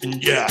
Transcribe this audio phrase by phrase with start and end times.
[0.00, 0.46] Yeah.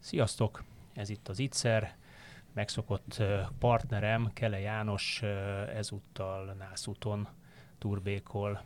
[0.00, 0.64] Sziasztok!
[0.94, 1.96] Ez itt az Itzer.
[2.52, 3.22] Megszokott
[3.58, 5.22] partnerem, Kele János
[5.74, 7.28] ezúttal Nászúton
[7.78, 8.62] turbékol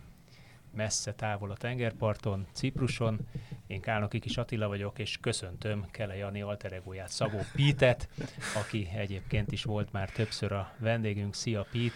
[0.74, 3.18] messze távol a tengerparton, Cipruson.
[3.66, 8.08] Én Kálnoki Kis Attila vagyok, és köszöntöm Kele Jani alteregóját, Szabó Pítet,
[8.56, 11.34] aki egyébként is volt már többször a vendégünk.
[11.34, 11.92] Szia Pít!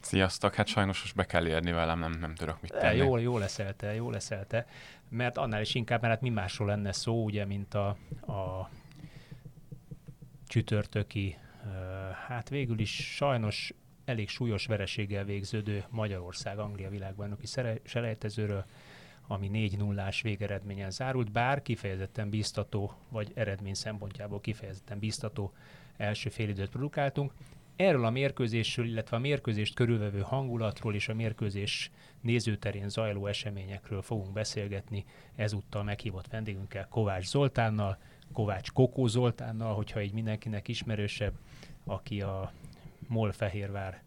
[0.00, 2.96] Sziasztok, hát sajnos most be kell érni velem, nem, nem tudok mit tenni.
[2.96, 4.66] Jó, jó leszelte, jó leszelte,
[5.08, 7.88] mert annál is inkább, mert hát mi másról lenne szó, ugye, mint a,
[8.26, 8.70] a
[10.46, 11.36] csütörtöki,
[12.26, 13.72] hát végül is sajnos
[14.06, 17.46] elég súlyos vereséggel végződő Magyarország-Anglia világbajnoki
[17.84, 18.64] selejtezőről,
[19.26, 25.52] ami 4 0 végeredményen zárult, bár kifejezetten biztató, vagy eredmény szempontjából kifejezetten biztató
[25.96, 27.32] első félidőt produkáltunk.
[27.76, 31.90] Erről a mérkőzésről, illetve a mérkőzést körülvevő hangulatról és a mérkőzés
[32.20, 37.98] nézőterén zajló eseményekről fogunk beszélgetni ezúttal meghívott vendégünkkel, Kovács Zoltánnal,
[38.32, 41.34] Kovács Kokó Zoltánnal, hogyha így mindenkinek ismerősebb,
[41.84, 42.52] aki a
[43.08, 44.02] MOL Fehérvár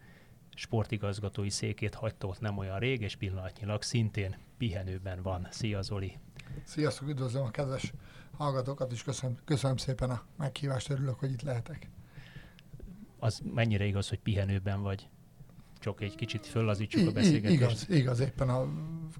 [0.56, 5.48] sportigazgatói székét hagyta ott nem olyan rég, és pillanatnyilag szintén pihenőben van.
[5.52, 6.18] Szia Zoli!
[6.64, 7.94] Sziasztok, üdvözlöm a kedves
[8.38, 11.90] hallgatókat, és köszönöm, köszönöm szépen a meghívást, örülök, hogy itt lehetek.
[13.20, 15.08] Az mennyire igaz, hogy pihenőben vagy?
[15.80, 17.62] Csak egy kicsit föllazítsuk a beszélgetést.
[17.62, 18.68] Igaz, igaz, éppen a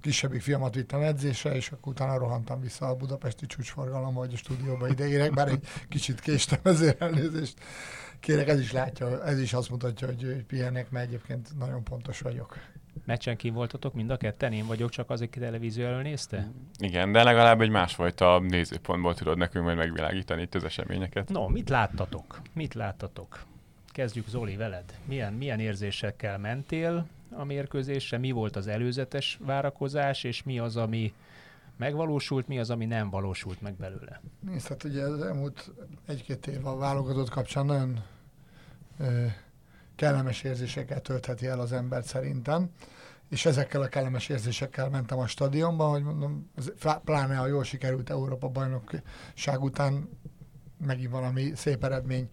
[0.00, 4.88] kisebbik fiamat vittem edzésre, és akkor utána rohantam vissza a budapesti csúcsforgalom, vagy a stúdióba
[4.88, 7.58] ideérek, bár egy kicsit késtem, ezért elnézést
[8.20, 12.56] kérek, ez is látja, ez is azt mutatja, hogy pihenek, mert egyébként nagyon pontos vagyok.
[13.04, 14.52] Meccsen ki voltatok mind a ketten?
[14.52, 16.50] Én vagyok csak az, aki televízió elől nézte?
[16.78, 21.28] Igen, de legalább egy másfajta nézőpontból tudod nekünk majd megvilágítani itt az eseményeket.
[21.28, 22.40] No, mit láttatok?
[22.52, 23.44] Mit láttatok?
[23.92, 24.84] Kezdjük Zoli veled.
[25.04, 28.18] Milyen, milyen érzésekkel mentél a mérkőzésre?
[28.18, 31.12] Mi volt az előzetes várakozás, és mi az, ami
[31.80, 34.20] megvalósult, mi az, ami nem valósult meg belőle?
[34.40, 35.70] Nézd, hát ugye az elmúlt
[36.06, 38.02] egy-két év a válogatott kapcsán nagyon
[38.98, 39.26] ö,
[39.96, 42.70] kellemes érzéseket töltheti el az embert szerintem,
[43.28, 46.50] és ezekkel a kellemes érzésekkel mentem a stadionba, hogy mondom,
[47.04, 50.08] pláne a jól sikerült Európa bajnokság után
[50.86, 52.28] megint valami szép eredmény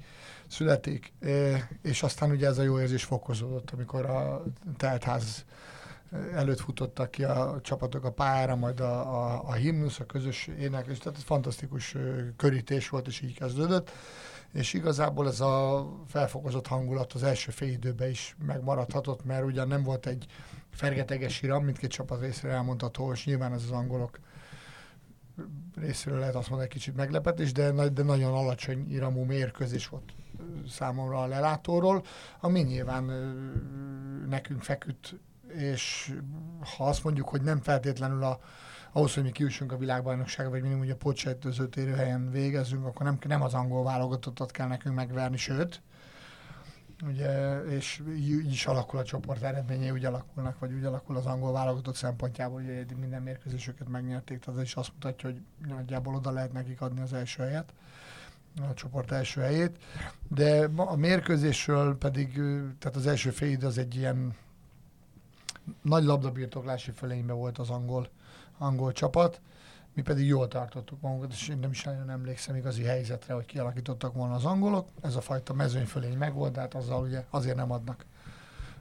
[0.47, 1.13] születik,
[1.81, 4.43] és aztán ugye ez a jó érzés fokozódott, amikor a
[4.77, 5.45] teltház
[6.33, 10.97] előtt futottak ki a csapatok a pályára, majd a, a, a himnusz, a közös éneklés,
[10.97, 11.95] tehát ez fantasztikus
[12.35, 13.91] körítés volt, és így kezdődött,
[14.53, 19.83] és igazából ez a felfokozott hangulat az első fél időben is megmaradhatott, mert ugyan nem
[19.83, 20.25] volt egy
[20.69, 24.19] fergeteges iram, mindkét csapat részre elmondható, és nyilván ez az angolok
[25.75, 30.13] részéről lehet azt mondani egy kicsit meglepetés, de, de nagyon alacsony iramú mérkőzés volt
[30.69, 32.03] számomra a lelátóról,
[32.39, 33.03] ami nyilván
[34.29, 35.15] nekünk feküdt,
[35.53, 36.13] és
[36.77, 38.39] ha azt mondjuk, hogy nem feltétlenül a,
[38.91, 43.17] ahhoz, hogy mi kiussunk a világbajnokságra, vagy minimum ugye a potsejtőző helyen végezzünk, akkor nem,
[43.27, 45.81] nem az angol válogatottat kell nekünk megverni, sőt,
[47.03, 51.51] ugye, és így is alakul a csoport eredményei, úgy alakulnak, vagy úgy alakul az angol
[51.51, 56.53] válogatott szempontjából, hogy minden mérkőzésüket megnyerték, tehát ez is azt mutatja, hogy nagyjából oda lehet
[56.53, 57.73] nekik adni az első helyet
[58.69, 59.77] a csoport első helyét,
[60.27, 62.33] de a mérkőzésről pedig,
[62.79, 64.35] tehát az első fél az egy ilyen
[65.81, 68.07] nagy labdabirtoklási fölénybe volt az angol,
[68.57, 69.41] angol csapat,
[69.93, 74.13] mi pedig jól tartottuk magunkat, és én nem is nagyon emlékszem igazi helyzetre, hogy kialakítottak
[74.13, 74.87] volna az angolok.
[75.01, 78.05] Ez a fajta mezőnyfölény megvolt, de hát azzal ugye azért nem adnak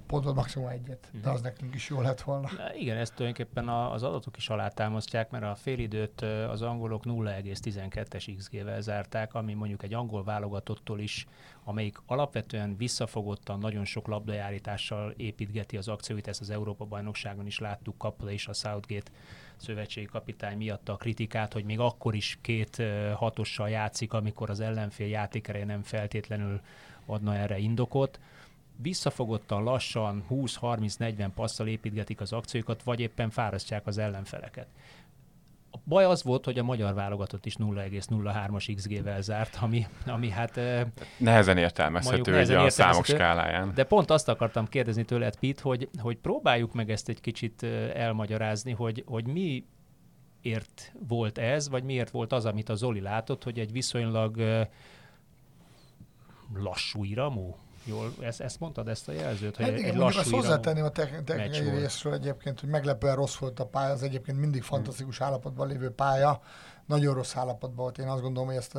[0.07, 2.49] pontot, maximum egyet, de az nekünk is jó lett volna.
[2.57, 8.81] Na, igen, ezt tulajdonképpen az adatok is alátámasztják, mert a félidőt az angolok 0,12-es XG-vel
[8.81, 11.27] zárták, ami mondjuk egy angol válogatottól is,
[11.65, 18.31] amelyik alapvetően visszafogottan nagyon sok labdajárítással építgeti az akcióit, ezt az Európa-bajnokságon is láttuk, kapta
[18.31, 19.11] is a Southgate
[19.57, 22.83] szövetségi kapitány miatt a kritikát, hogy még akkor is két
[23.15, 26.61] hatossal játszik, amikor az ellenfél játékereje nem feltétlenül
[27.07, 28.21] adna erre indokot
[28.77, 34.67] visszafogottan, lassan 20-30-40 passzal építgetik az akciókat, vagy éppen fárasztják az ellenfeleket.
[35.71, 40.61] A baj az volt, hogy a magyar válogatott is 0,03-as XG-vel zárt, ami, ami hát...
[41.17, 43.73] Nehezen értelmezhető nehezen a számok skáláján.
[43.75, 47.63] De pont azt akartam kérdezni tőled, Pit, hogy, hogy próbáljuk meg ezt egy kicsit
[47.95, 49.65] elmagyarázni, hogy, hogy mi
[50.41, 54.67] ért volt ez, vagy miért volt az, amit a Zoli látott, hogy egy viszonylag
[56.55, 57.57] lassú iramú,
[57.89, 60.85] Jól, ezt, ezt mondtad, ezt a jelzőt, hogy Hát egy igen, egy lassú azt hozzátenném
[60.85, 61.79] a techn- technikai volt.
[61.79, 66.41] részről egyébként, hogy meglepően rossz volt a pálya, az egyébként mindig fantasztikus állapotban lévő pálya,
[66.87, 67.99] nagyon rossz állapotban volt.
[67.99, 68.77] Én azt gondolom, hogy ezt,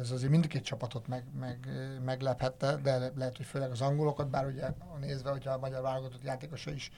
[0.00, 1.58] ez azért mindkét csapatot meg, meg,
[2.04, 4.62] meglephette, de le- lehet, hogy főleg az angolokat, bár ugye
[5.00, 6.90] nézve, hogyha a magyar válogatott játékosa is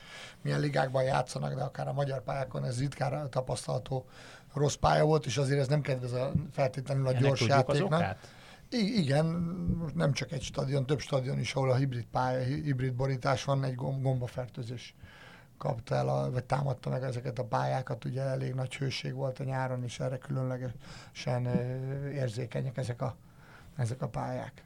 [0.43, 4.07] milyen ligákban játszanak, de akár a magyar pályákon ez ritkán tapasztalható
[4.55, 8.17] rossz pálya volt, és azért ez nem kedvez a, feltétlenül a Ennek gyors játéknak.
[8.71, 9.27] Igen,
[9.95, 13.65] nem csak egy stadion, több stadion is, ahol a hibrid pálya, hi- hibrid borítás van,
[13.65, 14.95] egy gomb- gombafertőzés
[15.59, 19.45] kapta el, a, vagy támadta meg ezeket a pályákat, ugye elég nagy hőség volt a
[19.45, 21.47] nyáron, és erre különlegesen
[22.13, 23.17] érzékenyek ezek a,
[23.77, 24.63] ezek a pályák.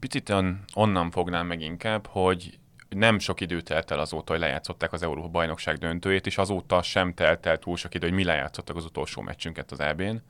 [0.00, 2.58] Picit on, onnan fognám meg inkább, hogy
[2.94, 7.14] nem sok idő telt el azóta, hogy lejátszották az Európa bajnokság döntőjét, és azóta sem
[7.14, 10.22] telt el túl sok idő, hogy mi lejátszottak az utolsó meccsünket az EB-n.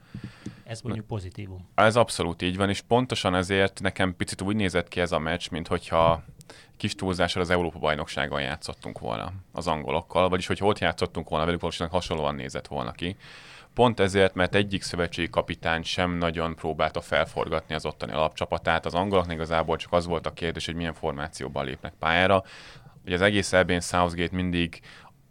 [0.65, 1.69] Ez mondjuk pozitívum.
[1.75, 5.51] Ez abszolút így van, és pontosan ezért nekem picit úgy nézett ki ez a meccs,
[5.51, 6.25] mint hogyha
[6.77, 11.61] kis túlzással az Európa bajnokságon játszottunk volna az angolokkal, vagyis hogyha ott játszottunk volna velük,
[11.61, 13.17] valószínűleg hasonlóan nézett volna ki.
[13.75, 18.87] Pont ezért, mert egyik szövetségi kapitány sem nagyon próbálta felforgatni az ottani alapcsapatát.
[18.87, 22.43] Az angoloknak igazából csak az volt a kérdés, hogy milyen formációban lépnek pályára.
[23.05, 24.81] Ugye az egész ebén Southgate mindig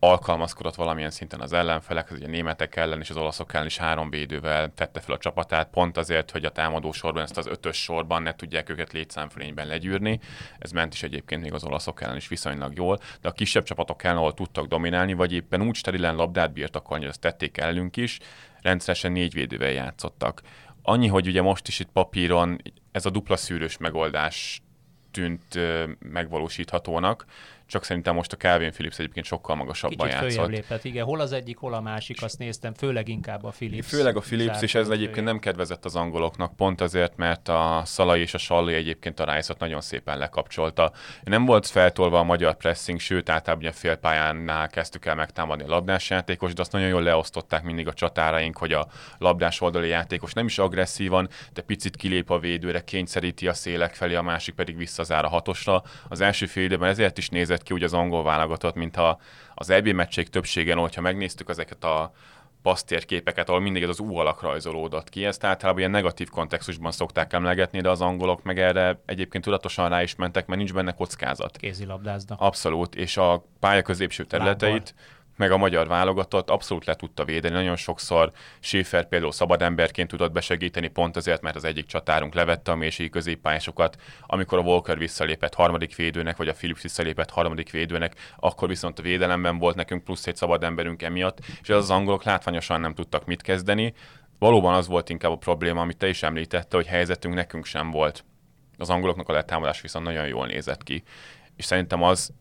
[0.04, 4.10] alkalmazkodott valamilyen szinten az ellenfelekhez, ugye a németek ellen és az olaszok ellen is három
[4.10, 8.22] védővel tette fel a csapatát, pont azért, hogy a támadó sorban, ezt az ötös sorban
[8.22, 10.20] ne tudják őket létszámfölényben legyűrni.
[10.60, 14.04] Ez ment is egyébként még az olaszok ellen is viszonylag jól, de a kisebb csapatok
[14.04, 18.20] ellen, ahol tudtak dominálni, vagy éppen úgy sterilen labdát bírtak, hogy ezt tették ellenünk is,
[18.62, 20.42] rendszeresen négy védővel játszottak.
[20.82, 22.62] Annyi, hogy ugye most is itt papíron
[22.92, 24.62] ez a dupla szűrős megoldás
[25.12, 25.60] tűnt
[26.00, 27.26] megvalósíthatónak,
[27.68, 30.50] csak szerintem most a Calvin Phillips egyébként sokkal magasabban Kicsit játszott.
[30.50, 31.06] lépett, igen.
[31.06, 33.88] Hol az egyik, hol a másik, azt néztem, főleg inkább a Philips.
[33.88, 38.22] Főleg a Philips, és ez egyébként nem kedvezett az angoloknak, pont azért, mert a Szalai
[38.22, 40.92] és a Salli egyébként a rice nagyon szépen lekapcsolta.
[41.24, 46.10] Nem volt feltolva a magyar pressing, sőt, általában ugye félpályánál kezdtük el megtámadni a labdás
[46.10, 48.88] játékos, de azt nagyon jól leosztották mindig a csatáraink, hogy a
[49.18, 54.16] labdás oldali játékos nem is agresszívan, de picit kilép a védőre, kényszeríti a szélek felé,
[54.16, 55.84] a másik pedig visszazár a hatosra.
[56.08, 59.20] Az első fél ezért is nézett ki úgy az angol válogatott, mintha
[59.56, 62.14] az EB meccség többségen, hogyha megnéztük ezeket a
[62.64, 65.26] passztérképeket, ahol mindig ez az U alak rajzolódott ki.
[65.26, 70.02] Ezt általában ilyen negatív kontextusban szokták emlegetni, de az angolok meg erre egyébként tudatosan rá
[70.02, 71.58] is mentek, mert nincs benne kockázat.
[71.58, 72.42] Kézilabdáznak.
[72.42, 74.96] Abszolút, és a pálya középső területeit,
[75.36, 77.54] meg a magyar válogatott abszolút le tudta védeni.
[77.54, 82.72] Nagyon sokszor Schäfer például szabad emberként tudott besegíteni, pont azért, mert az egyik csatárunk levette
[82.72, 84.02] a mélységi középpályásokat.
[84.22, 89.02] Amikor a Walker visszalépett harmadik védőnek, vagy a Philips visszalépett harmadik védőnek, akkor viszont a
[89.02, 93.26] védelemben volt nekünk plusz egy szabad emberünk emiatt, és az, az angolok látványosan nem tudtak
[93.26, 93.94] mit kezdeni.
[94.40, 98.26] Valóban az volt inkább a probléma, amit te is említette, hogy helyzetünk nekünk sem volt.
[98.78, 101.04] Az angoloknak a letámadás viszont nagyon jól nézett ki.
[101.56, 102.34] És szerintem az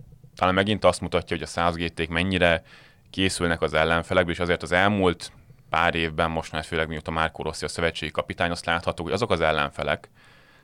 [0.42, 2.62] talán megint azt mutatja, hogy a Southgate-ék mennyire
[3.10, 5.32] készülnek az ellenfelekből, és azért az elmúlt
[5.70, 9.30] pár évben, most már főleg mióta Márkó Rossi a szövetségi kapitány, azt látható, hogy azok
[9.30, 10.10] az ellenfelek,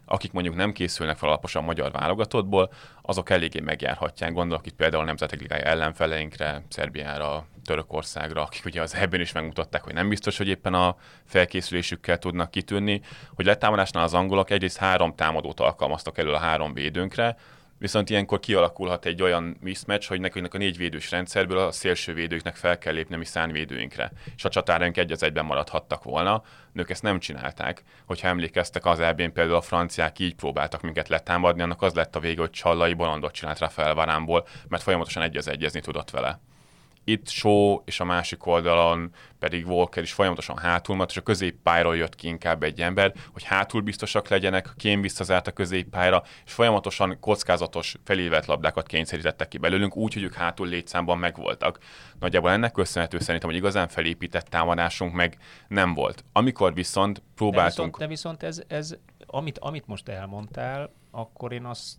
[0.04, 2.72] akik mondjuk nem készülnek fel alaposan magyar válogatottból,
[3.02, 4.32] azok eléggé megjárhatják.
[4.32, 9.82] Gondolok itt például a Nemzetek Ligája ellenfeleinkre, Szerbiára, Törökországra, akik ugye az ebben is megmutatták,
[9.82, 13.00] hogy nem biztos, hogy éppen a felkészülésükkel tudnak kitűnni,
[13.34, 17.36] hogy letámadásnál az angolok egyrészt három támadót alkalmaztak elő a három védőnkre,
[17.78, 22.56] Viszont ilyenkor kialakulhat egy olyan mismatch, hogy nekünk a négy védős rendszerből a szélső védőknek
[22.56, 26.42] fel kell lépni a mi szánvédőinkre, és a csatáraink egy az egyben maradhattak volna.
[26.72, 27.82] Nők ezt nem csinálták.
[28.06, 32.20] Hogyha emlékeztek, az elbén például a franciák így próbáltak minket letámadni, annak az lett a
[32.20, 36.40] vége, hogy Csallai bolondot csinált Rafael Varánból, mert folyamatosan egy az egyezni tudott vele
[37.08, 41.96] itt Shaw és a másik oldalon pedig Walker is folyamatosan hátul maradt, és a középpályáról
[41.96, 47.16] jött ki inkább egy ember, hogy hátul biztosak legyenek, Kén visszazárt a középpályára, és folyamatosan
[47.20, 51.78] kockázatos felévelt labdákat kényszerítettek ki belőlünk, úgy, hogy ők hátul létszámban megvoltak.
[52.20, 55.38] Nagyjából ennek köszönhető szerintem, hogy igazán felépített támadásunk meg
[55.68, 56.24] nem volt.
[56.32, 57.98] Amikor viszont De viszont, próbáltunk...
[57.98, 58.96] de viszont ez, ez
[59.26, 61.96] amit, amit most elmondtál, akkor én azt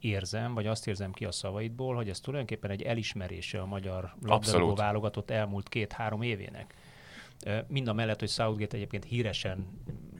[0.00, 4.74] érzem, vagy azt érzem ki a szavaidból, hogy ez tulajdonképpen egy elismerése a magyar labdarúgó
[4.74, 6.74] válogatott elmúlt két-három évének.
[7.66, 9.66] Mind a mellett, hogy Southgate egyébként híresen,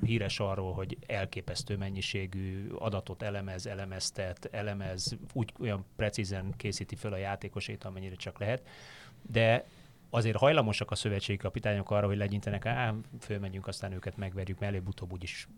[0.03, 7.17] híres arról, hogy elképesztő mennyiségű adatot elemez, elemeztet, elemez, úgy olyan precízen készíti föl a
[7.17, 8.67] játékosét, amennyire csak lehet,
[9.23, 9.65] de
[10.11, 15.13] azért hajlamosak a szövetségi kapitányok arra, hogy legyintenek, á, fölmegyünk, aztán őket megverjük, mert előbb-utóbb
[15.13, 15.49] úgyis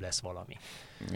[0.00, 0.56] lesz valami.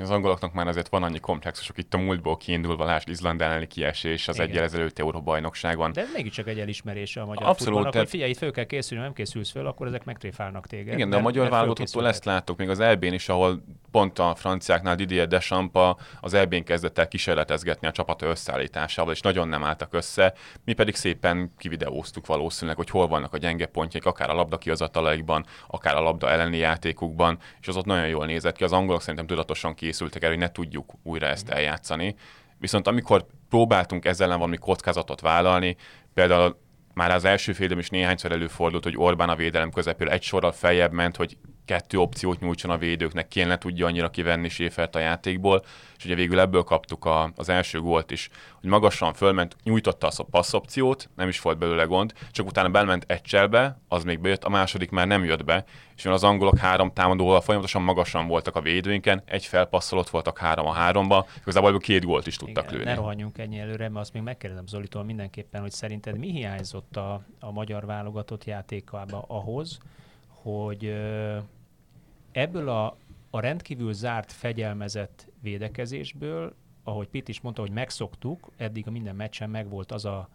[0.00, 4.28] Az angoloknak már azért van annyi komplexusok itt a múltból kiindulva, lásd Izland elleni kiesés
[4.28, 5.92] az egyel ezelőtti Euróbajnokságon.
[5.92, 8.08] De ez mégiscsak egy elismerése a magyar Abszolút, futballnak, tehát...
[8.08, 10.94] hogy figyelj, föl kell készülni, nem készülsz föl, akkor ezek megtréfálnak téged.
[10.94, 14.94] Igen, de a magyar válogatottól ezt láttuk, még az elbén is, ahol pont a franciáknál
[14.96, 20.34] Didier Deschamps az elbén kezdett el kísérletezgetni a csapat összeállításával, és nagyon nem álltak össze.
[20.64, 25.46] Mi pedig szépen kivideóztuk valószínűleg, hogy hol vannak a gyenge pontjaik, akár a labda kihozatalaikban,
[25.66, 28.64] akár a labda elleni játékukban, és az ott nagyon jól nézett ki.
[28.64, 32.14] Az angolok szerintem tudatosan készültek el, hogy ne tudjuk újra ezt eljátszani.
[32.58, 35.76] Viszont amikor próbáltunk ezzel ellen valami kockázatot vállalni,
[36.14, 36.58] például
[36.94, 40.92] már az első félidőm is néhányszor előfordult, hogy Orbán a védelem közepére egy sorral feljebb
[40.92, 45.64] ment, hogy kettő opciót nyújtson a védőknek, kéne tudja annyira kivenni Séfert a játékból,
[45.98, 48.28] és ugye végül ebből kaptuk a, az első gólt is,
[48.60, 53.04] hogy magasan fölment, nyújtotta a passz opciót, nem is volt belőle gond, csak utána belment
[53.06, 55.64] egy cselbe, az még bejött, a második már nem jött be,
[55.96, 60.72] és az angolok három támadóval folyamatosan magasan voltak a védőinken, egy felpasszolott voltak három a
[60.72, 62.90] háromba, igazából két gólt is tudtak Igen, lőni.
[62.90, 67.20] Ne rohanjunk ennyi előre, mert azt még megkérdezem Zolitól mindenképpen, hogy szerinted mi hiányzott a,
[67.40, 69.78] a magyar válogatott játékába ahhoz,
[70.28, 70.94] hogy
[72.36, 72.96] ebből a,
[73.30, 79.50] a rendkívül zárt, fegyelmezett védekezésből, ahogy Pitt is mondta, hogy megszoktuk, eddig a minden meccsen
[79.50, 80.28] megvolt az a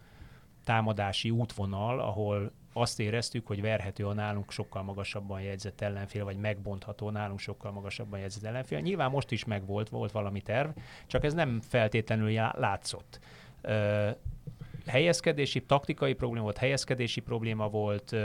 [0.64, 7.10] támadási útvonal, ahol azt éreztük, hogy verhető a nálunk sokkal magasabban jegyzett ellenfél, vagy megbontható
[7.10, 8.80] nálunk sokkal magasabban jegyzett ellenfél.
[8.80, 10.70] Nyilván most is megvolt, volt valami terv,
[11.06, 13.20] csak ez nem feltétlenül látszott
[14.86, 18.16] helyezkedési, taktikai probléma volt, helyezkedési probléma volt,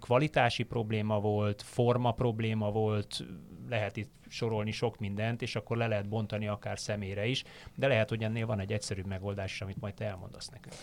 [0.00, 3.24] kvalitási probléma volt, forma probléma volt,
[3.68, 7.44] lehet itt sorolni sok mindent, és akkor le lehet bontani akár személyre is,
[7.74, 10.74] de lehet, hogy ennél van egy egyszerűbb megoldás amit majd te elmondasz nekünk.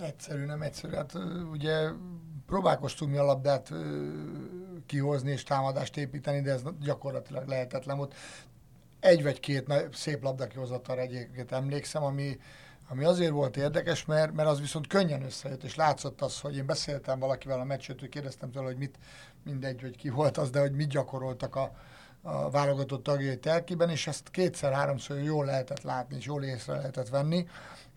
[0.00, 0.94] Egyszerű, nem egyszerű.
[0.94, 1.18] Hát
[1.52, 1.88] ugye
[2.46, 3.72] próbálkoztunk mi a labdát
[4.86, 8.14] kihozni és támadást építeni, de ez gyakorlatilag lehetetlen volt.
[9.00, 12.36] Egy vagy két szép labda kihozattal egyébként emlékszem, ami,
[12.88, 16.66] ami azért volt érdekes, mert, mert az viszont könnyen összejött, és látszott az, hogy én
[16.66, 18.98] beszéltem valakivel a meccsőt, kérdeztem tőle, hogy mit,
[19.44, 21.72] mindegy, hogy ki volt az, de hogy mit gyakoroltak a,
[22.22, 27.46] a válogatott tagjai telkiben, és ezt kétszer-háromszor jól lehetett látni, és jól észre lehetett venni,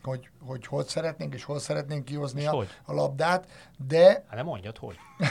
[0.03, 3.45] hogy, hogy hogy szeretnénk, és hol szeretnénk kihozni a, a labdát,
[3.87, 4.05] de...
[4.05, 4.95] Hát nem mondjad, hogy.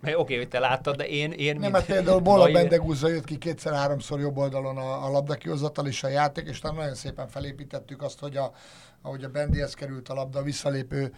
[0.00, 1.32] Mert oké, okay, hogy te láttad, de én...
[1.32, 5.86] én nem, mert például Bola Bendegúzza jött ki kétszer-háromszor jobb oldalon a, a labda kihozatal
[5.86, 8.52] és a játék, és nagyon szépen felépítettük azt, hogy a,
[9.02, 11.12] ahogy a Bendihez került a labda, a visszalépő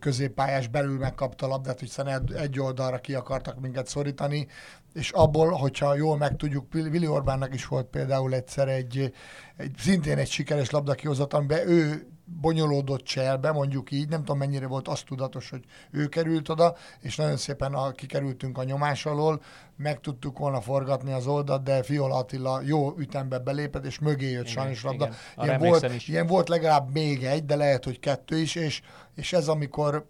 [0.00, 4.46] középpályás belül megkapta a labdát, hiszen egy oldalra ki akartak minket szorítani,
[4.94, 9.12] és abból, hogyha jól megtudjuk, Vili Orbánnak is volt például egyszer egy,
[9.56, 14.66] egy szintén egy sikeres labda kihozat, amiben ő bonyolódott cselbe, mondjuk így, nem tudom mennyire
[14.66, 19.42] volt az tudatos, hogy ő került oda, és nagyon szépen a, kikerültünk a nyomás alól,
[19.76, 24.40] meg tudtuk volna forgatni az oldalt, de Fiola Attila jó ütembe belépett, és mögé jött
[24.42, 25.08] igen, sajnos labda.
[25.42, 26.08] Ilyen volt, is.
[26.08, 28.82] ilyen volt legalább még egy, de lehet, hogy kettő is, és,
[29.14, 30.06] és ez amikor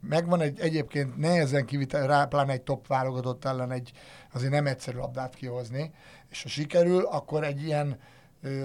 [0.00, 3.92] megvan egy egyébként nehezen kivitel, rá, pláne egy top válogatott ellen egy
[4.32, 5.92] azért nem egyszerű labdát kihozni,
[6.28, 7.98] és ha sikerül, akkor egy ilyen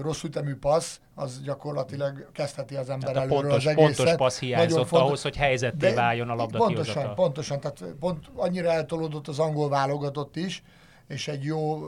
[0.01, 3.95] rossz ütemű passz, az gyakorlatilag kezdheti az ember tehát előről pontos, az egészet.
[3.95, 7.13] Pontos passz hiányzott fontos, ahhoz, hogy helyzetté váljon a labda Pontosan, kihozata.
[7.13, 10.63] pontosan, tehát pont annyira eltolódott az angol válogatott is,
[11.07, 11.79] és egy jó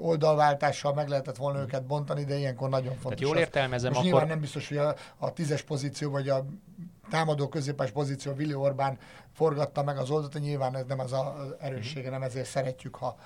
[0.00, 3.20] oldalváltással meg lehetett volna őket bontani, de ilyenkor nagyon fontos.
[3.20, 4.10] Tehát jól értelmezem, Most akkor...
[4.10, 6.46] nyilván nem biztos, hogy a, a tízes pozíció, vagy a
[7.10, 8.98] támadó középes pozíció Willi Orbán
[9.32, 13.16] forgatta meg az oldalt, nyilván ez nem az az erőssége, nem ezért szeretjük, ha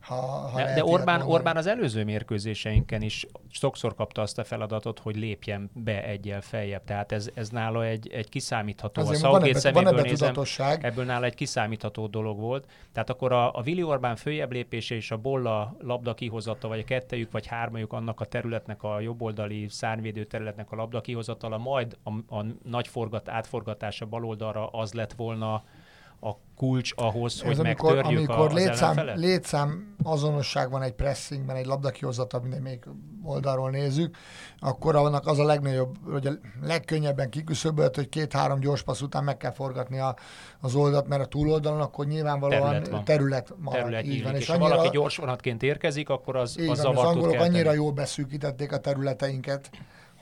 [0.00, 4.98] ha, ha de, de Orbán, Orbán az előző mérkőzéseinken is sokszor kapta azt a feladatot,
[4.98, 6.84] hogy lépjen be egyel feljebb.
[6.84, 10.34] Tehát ez, ez nála egy, egy kiszámítható, Azért a Southgate szeméből van nézem,
[10.80, 12.66] ebből nála egy kiszámítható dolog volt.
[12.92, 16.84] Tehát akkor a, a Willi Orbán följebb lépése és a Bolla labda kihozata, vagy a
[16.84, 22.36] kettejük, vagy hármajuk annak a területnek, a jobboldali szárnyvédő területnek a labda kihozatala, majd a,
[22.36, 25.62] a nagy forgat, átforgatása baloldalra az lett volna
[26.20, 31.56] a kulcs ahhoz, Ez hogy amikor, megtörjük amikor a, létszám, létszám azonosság van egy pressingben,
[31.56, 32.78] egy labdakihozata, minden még
[33.22, 34.16] oldalról nézzük,
[34.58, 39.36] akkor annak az a legnagyobb, hogy a legkönnyebben kiküszöbölt, hogy két-három gyors passz után meg
[39.36, 40.16] kell forgatni a,
[40.60, 43.04] az oldalt, mert a túloldalon akkor nyilvánvalóan terület van.
[43.04, 44.34] Terület, marad, terület így van.
[44.34, 47.72] És, és annyira, ha valaki gyors vonatként érkezik, akkor az, az van, az angolok annyira
[47.72, 49.70] jól beszűkítették a területeinket,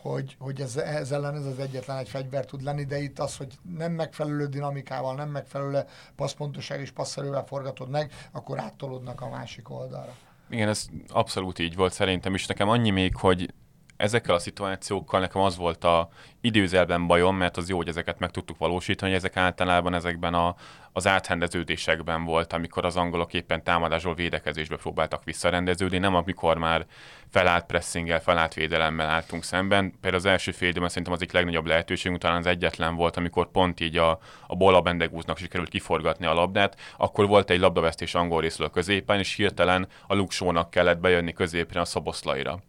[0.02, 3.36] hogy, hogy ez, ez ellen ez az egyetlen egy fegyver tud lenni, de itt az,
[3.36, 5.84] hogy nem megfelelő dinamikával, nem megfelelő
[6.16, 10.14] passzpontoság és passzerővel forgatod meg, akkor áttolódnak a másik oldalra.
[10.50, 12.46] Igen, ez abszolút így volt szerintem is.
[12.46, 13.54] Nekem annyi még, hogy
[13.98, 16.08] ezekkel a szituációkkal nekem az volt a
[16.40, 20.54] időzelben bajom, mert az jó, hogy ezeket meg tudtuk valósítani, hogy ezek általában ezekben a,
[20.92, 26.86] az áthendeződésekben volt, amikor az angolok éppen támadásról védekezésbe próbáltak visszarendeződni, nem amikor már
[27.30, 29.90] felállt pressinggel, felállt védelemmel álltunk szemben.
[29.90, 33.50] Például az első fél időben szerintem az egyik legnagyobb lehetőségünk talán az egyetlen volt, amikor
[33.50, 38.40] pont így a, a Bola Bendegúznak sikerült kiforgatni a labdát, akkor volt egy labdavesztés angol
[38.40, 42.62] részről a középen, és hirtelen a Luxónak kellett bejönni középre a szoboszlaira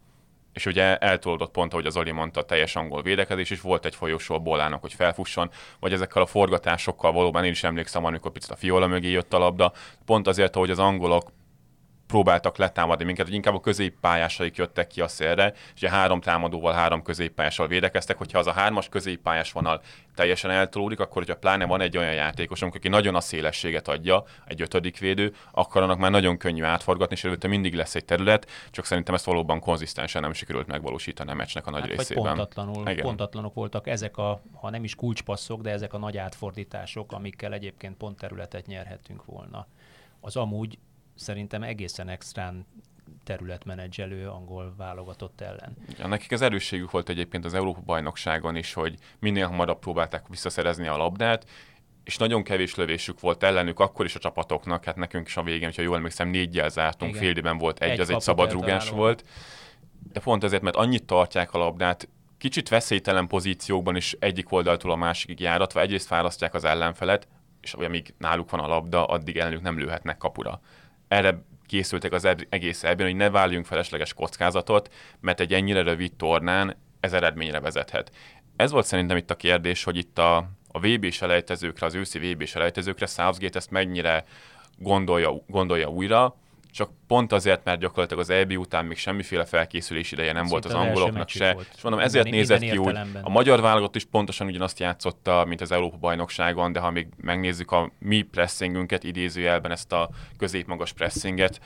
[0.60, 4.34] és ugye eltolódott pont, ahogy az Oli mondta, teljes angol védekezés, és volt egy folyosó
[4.34, 8.56] a Bolának, hogy felfusson, vagy ezekkel a forgatásokkal valóban én is emlékszem, amikor picit a
[8.56, 9.72] fiola mögé jött a labda,
[10.04, 11.32] pont azért, hogy az angolok
[12.10, 16.72] próbáltak letámadni minket, hogy inkább a középpályásaik jöttek ki a szélre, és ugye három támadóval,
[16.72, 19.80] három középpályással védekeztek, hogyha az a hármas középpályás vonal
[20.14, 24.62] teljesen eltolódik, akkor hogyha pláne van egy olyan játékos, aki nagyon a szélességet adja, egy
[24.62, 28.84] ötödik védő, akkor annak már nagyon könnyű átforgatni, és előtte mindig lesz egy terület, csak
[28.84, 32.24] szerintem ezt valóban konzisztensen nem sikerült megvalósítani a meccsnek a nagy hát, részében.
[32.24, 33.04] Pontatlanul, Igen.
[33.04, 37.96] pontatlanok voltak ezek a, ha nem is kulcspasszok, de ezek a nagy átfordítások, amikkel egyébként
[37.96, 39.66] pont területet nyerhetünk volna.
[40.20, 40.78] Az amúgy
[41.20, 42.66] szerintem egészen extrán
[43.24, 45.76] területmenedzselő angol válogatott ellen.
[45.98, 50.96] Ja, nekik az erősségük volt egyébként az Európa-bajnokságon is, hogy minél hamarabb próbálták visszaszerezni a
[50.96, 51.46] labdát,
[52.04, 55.64] és nagyon kevés lövésük volt ellenük, akkor is a csapatoknak, hát nekünk is a végén,
[55.64, 59.24] hogyha jól emlékszem, négyel zártunk, fél időben volt egy, egy az egy szabadrugás volt.
[60.12, 62.08] De pont ezért, mert annyit tartják a labdát,
[62.38, 67.28] kicsit veszélytelen pozíciókban is egyik oldaltól a másikig járatva, egyrészt fárasztják az ellenfelet,
[67.60, 70.60] és amíg náluk van a labda, addig ellenük nem lőhetnek kapura
[71.10, 76.76] erre készültek az egész ebben, hogy ne váljunk felesleges kockázatot, mert egy ennyire rövid tornán
[77.00, 78.10] ez eredményre vezethet.
[78.56, 80.36] Ez volt szerintem itt a kérdés, hogy itt a,
[80.68, 84.24] a VB selejtezőkre, az őszi VB selejtezőkre Southgate ezt mennyire
[84.78, 86.36] gondolja, gondolja újra,
[86.70, 90.64] csak pont azért, mert gyakorlatilag az EB után még semmiféle felkészülés ideje nem Ez volt
[90.64, 91.52] az angoloknak se.
[91.52, 91.70] Volt.
[91.76, 92.98] És mondom, ezért Minden, nézett ki úgy.
[93.22, 97.90] A magyar válogatott is pontosan ugyanazt játszotta, mint az Európa-bajnokságon, de ha még megnézzük a
[97.98, 101.60] mi pressingünket, idézőjelben ezt a középmagas pressinget,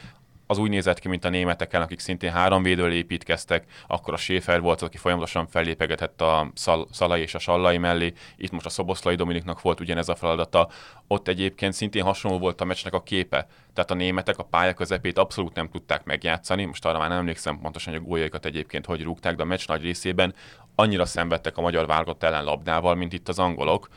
[0.47, 4.61] az úgy nézett ki, mint a németeken, akik szintén három védőről építkeztek, akkor a Schäfer
[4.61, 9.15] volt, aki folyamatosan fellépegetett a Szal- Szalai és a Sallai mellé, itt most a Szoboszlai
[9.15, 10.69] Dominiknak volt ugyanez a feladata,
[11.07, 15.19] ott egyébként szintén hasonló volt a meccsnek a képe, tehát a németek a pálya közepét
[15.19, 19.03] abszolút nem tudták megjátszani, most arra már nem emlékszem pontosan, hogy a góljaikat egyébként hogy
[19.03, 20.35] rúgták, de a meccs nagy részében
[20.75, 23.89] annyira szenvedtek a magyar válogatott ellen labdával, mint itt az angolok,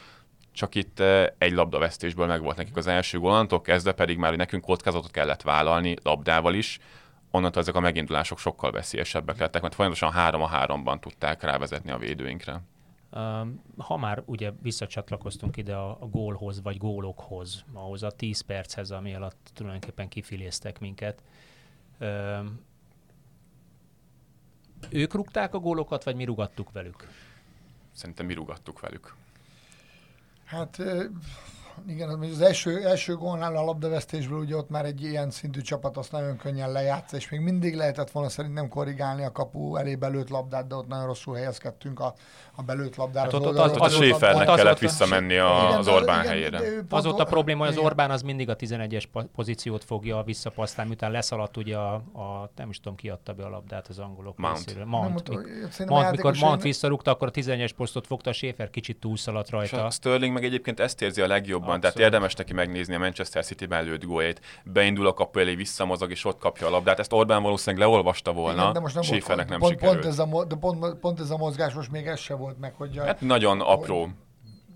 [0.58, 1.00] csak itt
[1.38, 5.42] egy labdavesztésből meg volt nekik az első gól, kezdve pedig már hogy nekünk kockázatot kellett
[5.42, 6.79] vállalni labdával is,
[7.31, 11.98] onnantól ezek a megindulások sokkal veszélyesebbek lettek, mert folyamatosan három a háromban tudták rávezetni a
[11.98, 12.62] védőinkre.
[13.77, 19.16] Ha már ugye visszacsatlakoztunk ide a, a gólhoz, vagy gólokhoz, ahhoz a 10 perchez, ami
[19.16, 21.22] alatt tulajdonképpen kifiléztek minket,
[24.90, 27.08] ők rúgták a gólokat, vagy mi rugattuk velük?
[27.92, 29.16] Szerintem mi rugattuk velük.
[30.48, 30.81] Hát
[31.87, 36.11] igen, az első, első gólnál a labdavesztésből ugye ott már egy ilyen szintű csapat azt
[36.11, 40.68] nagyon könnyen lejátsz, és még mindig lehetett volna szerintem korrigálni a kapu elé belőtt labdát,
[40.68, 42.13] de ott nagyon rosszul helyezkedtünk a,
[42.55, 43.31] a belőtt labdára.
[43.31, 46.61] Hát ott, ott, az, az, a Schäfernek kellett visszamenni a, az Orbán igen, helyére.
[46.90, 49.03] Az ott a probléma, hogy az Orbán az mindig a 11-es
[49.35, 53.50] pozíciót fogja visszapasztálni, miután leszaladt ugye a, a, nem is tudom ki adta be a
[53.50, 54.57] labdát az angolok Mount.
[54.57, 54.85] részéről.
[54.85, 55.29] Mount.
[55.29, 59.50] Nem, Mount, Mount mikor Mount visszarúgta, akkor a 11-es posztot fogta, a Schäfer kicsit túlszaladt
[59.50, 59.90] rajta.
[59.90, 61.27] Sterling meg egyébként ezt érzi a
[61.68, 61.82] legjobban, Abszolút.
[61.82, 64.42] tehát érdemes neki megnézni a Manchester City előtt góljait.
[64.64, 67.00] Beindul a kapu elé, visszamozog, és ott kapja a labdát.
[67.00, 70.00] Ezt Orbán valószínűleg leolvasta volna, Igen, de most nem Schäfernek nem pont, sikerült.
[70.00, 72.74] Pont ez, a, de pont, pont ez a mozgás most még ez se volt meg,
[72.77, 72.98] hogy...
[72.98, 74.01] Hát nagyon apró.
[74.01, 74.10] Hogy,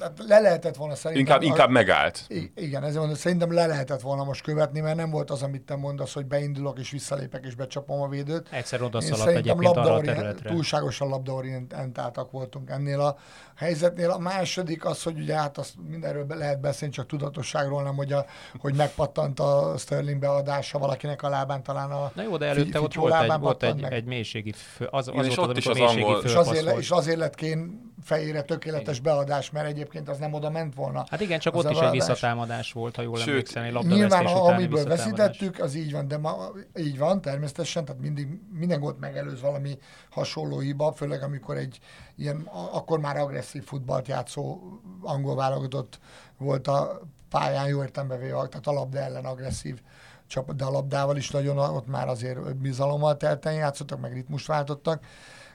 [0.01, 1.25] tehát le lehetett volna szerintem...
[1.25, 2.25] Inkább, inkább megállt.
[2.55, 5.75] Igen, ezért mondom, szerintem le lehetett volna most követni, mert nem volt az, amit te
[5.75, 8.47] mondasz, hogy beindulok és visszalépek és becsapom a védőt.
[8.51, 10.49] Egyszer oda szaladt egyébként arra a területre.
[10.49, 13.17] Túlságosan labdaorientáltak voltunk ennél a
[13.55, 14.09] helyzetnél.
[14.09, 18.25] A második az, hogy ugye hát azt mindenről lehet beszélni, csak tudatosságról nem, hogy, a,
[18.57, 22.93] hogy megpattant a Sterling beadása valakinek a lábán talán a Na jó, de előtte ott
[22.93, 26.21] volt egy, volt egy, egy mélységi fő, az, az, az, ott is az angol.
[26.23, 29.13] És azért, és azért lett kén fejére tökéletes igen.
[29.13, 31.06] beadás, mert egyébként az nem oda ment volna.
[31.10, 34.45] Hát igen, csak ott is egy visszatámadás volt, ha jól Sőt, emlékszem, egy Nyilván, ha
[34.45, 39.41] amiből veszítettük, az így van, de ma így van, természetesen, tehát mindig, minden gólt megelőz
[39.41, 39.77] valami
[40.10, 41.80] hasonló hiba, főleg amikor egy
[42.15, 44.60] ilyen, akkor már agresszív futballt játszó
[45.01, 45.99] angol válogatott
[46.38, 49.82] volt a pályán, jó értembe véve, tehát a labda ellen agresszív
[50.27, 55.06] csapat, de a labdával is nagyon, ott már azért bizalommal telten játszottak, meg ritmust váltottak.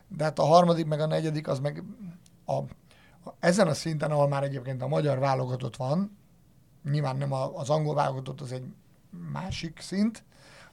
[0.08, 1.82] De hát a harmadik, meg a negyedik, az meg
[2.46, 2.58] a,
[3.40, 6.18] ezen a szinten, ahol már egyébként a magyar válogatott van,
[6.90, 8.64] nyilván nem a, az angol válogatott az egy
[9.32, 10.24] másik szint,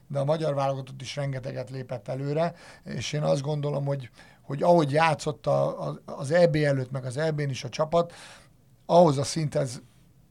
[0.06, 4.10] de a magyar válogatott is rengeteget lépett előre, és én azt gondolom, hogy,
[4.42, 8.12] hogy ahogy játszott a, a, az EB előtt, meg az EB-n is a csapat,
[8.86, 9.82] ahhoz a szinthez,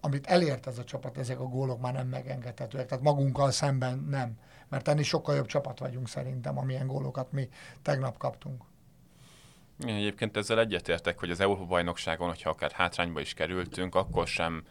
[0.01, 2.87] amit elért ez a csapat, ezek a gólok már nem megengedhetőek.
[2.87, 4.37] Tehát magunkkal szemben nem.
[4.69, 7.49] Mert ennél sokkal jobb csapat vagyunk szerintem, amilyen gólokat mi
[7.81, 8.63] tegnap kaptunk.
[9.87, 14.63] Én egyébként ezzel egyetértek, hogy az Európa-bajnokságon, hogyha akár hátrányba is kerültünk, akkor sem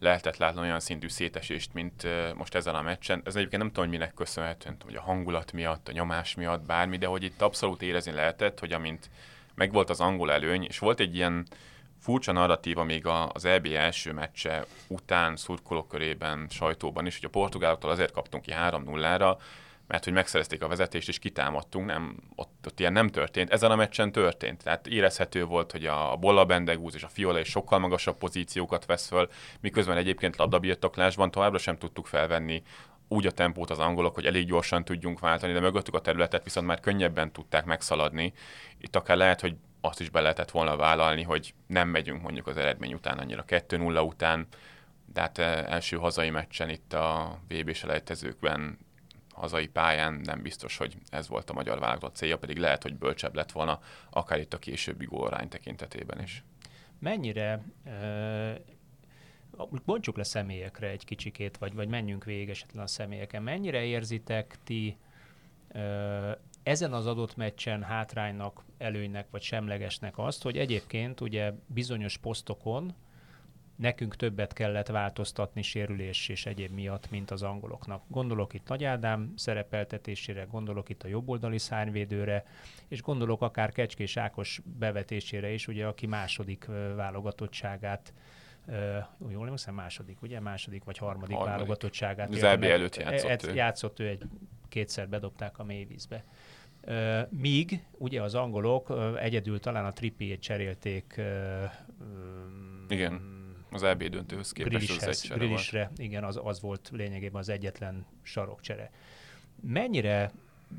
[0.00, 3.22] lehetett látni olyan szintű szétesést, mint most ezen a meccsen.
[3.24, 6.96] Ez egyébként nem tudom, hogy minek köszönhető, hogy a hangulat miatt, a nyomás miatt, bármi,
[6.96, 9.10] de hogy itt abszolút érezni lehetett, hogy amint
[9.54, 11.46] megvolt az angol előny, és volt egy ilyen
[12.00, 17.90] furcsa narratíva még az EB első meccse után szurkolók körében, sajtóban is, hogy a portugáloktól
[17.90, 19.36] azért kaptunk ki 3-0-ra,
[19.86, 23.50] mert hogy megszerezték a vezetést és kitámadtunk, nem, ott, ott ilyen nem történt.
[23.50, 24.62] Ezen a meccsen történt.
[24.62, 29.08] Tehát érezhető volt, hogy a Bolla Bendegúz és a Fiola is sokkal magasabb pozíciókat vesz
[29.08, 29.28] föl,
[29.60, 32.62] miközben egyébként labdabirtoklásban továbbra sem tudtuk felvenni
[33.08, 36.66] úgy a tempót az angolok, hogy elég gyorsan tudjunk váltani, de mögöttük a területet viszont
[36.66, 38.32] már könnyebben tudták megszaladni.
[38.78, 42.56] Itt akár lehet, hogy azt is be lehetett volna vállalni, hogy nem megyünk mondjuk az
[42.56, 44.46] eredmény után annyira 2-0 után,
[45.12, 48.78] de hát eh, első hazai meccsen itt a VB selejtezőkben
[49.34, 53.34] hazai pályán nem biztos, hogy ez volt a magyar válogatott célja, pedig lehet, hogy bölcsebb
[53.34, 56.44] lett volna, akár itt a későbbi gólarány tekintetében is.
[56.98, 58.54] Mennyire uh,
[59.84, 63.42] bontsuk le személyekre egy kicsikét, vagy, vagy menjünk végig esetlen a személyeken.
[63.42, 64.96] Mennyire érzitek ti
[65.74, 66.30] uh,
[66.62, 72.94] ezen az adott meccsen hátránynak, előnynek vagy semlegesnek azt, hogy egyébként ugye bizonyos posztokon
[73.76, 78.02] nekünk többet kellett változtatni sérülés és egyéb miatt, mint az angoloknak.
[78.08, 82.44] Gondolok itt Nagy Ádám szerepeltetésére, gondolok itt a jobboldali szárnyvédőre,
[82.88, 88.12] és gondolok akár Kecskés Ákos bevetésére is, ugye, aki második válogatottságát
[88.66, 90.40] Uh, jól emlékszem, második, ugye?
[90.40, 91.58] Második vagy harmadik, harmadik.
[91.58, 92.34] válogatottságát.
[92.34, 93.54] Az EB előtt játszott e, ő.
[93.54, 94.22] Játszott ő egy,
[94.68, 96.24] kétszer bedobták a mélyvízbe.
[96.86, 101.24] Uh, míg ugye az angolok uh, egyedül talán a trippiét cserélték uh,
[102.88, 103.43] Igen
[103.74, 108.90] az EB döntőhöz képest az egy Grilisre, igen, az, az volt lényegében az egyetlen sarokcsere.
[109.62, 110.32] Mennyire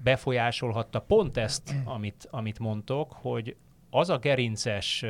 [0.04, 3.56] befolyásolhatta pont ezt, amit, amit mondtok, hogy
[3.90, 5.06] az a gerinces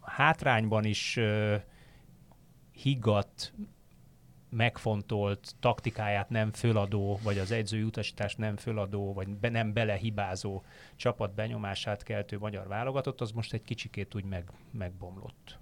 [0.00, 1.18] hátrányban is
[2.72, 3.52] higgadt,
[4.48, 10.62] megfontolt taktikáját nem föladó, vagy az edzői utasítást nem föladó, vagy be, nem belehibázó
[10.96, 15.58] csapat benyomását keltő magyar válogatott, az most egy kicsikét úgy meg, megbomlott.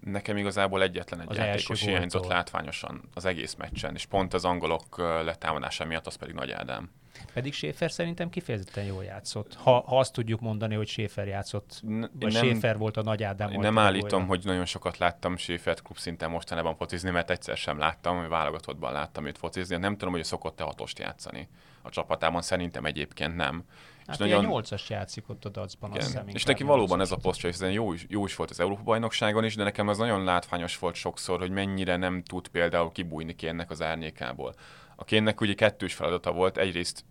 [0.00, 4.98] Nekem igazából egyetlen egy az játékos hiányzott látványosan az egész meccsen, és pont az angolok
[4.98, 6.90] letámadása miatt az pedig Nagy Ádám.
[7.32, 9.54] Pedig Schäfer szerintem kifejezetten jól játszott.
[9.54, 13.22] Ha, ha azt tudjuk mondani, hogy Schäfer játszott, N- vagy nem, Schäfer volt a Nagy
[13.22, 13.50] Ádám.
[13.50, 17.78] Én nem állítom, hogy nagyon sokat láttam Schäfert klub szinten mostanában focizni, mert egyszer sem
[17.78, 19.76] láttam, hogy válogatottban láttam őt focizni.
[19.76, 21.48] Nem tudom, hogy szokott-e hatost játszani
[21.82, 23.64] a csapatában, szerintem egyébként nem.
[24.06, 24.46] Hát és nagyon...
[24.48, 27.92] 8-as játszik ott a dacban, azt hiszem, És neki valóban ez a posztja, hiszen jó
[27.92, 31.50] is, jó is volt az Európa-bajnokságon is, de nekem az nagyon látványos volt sokszor, hogy
[31.50, 34.54] mennyire nem tud például kibújni ki ennek az árnyékából.
[35.00, 37.04] A kénnek ugye kettős feladata volt, egyrészt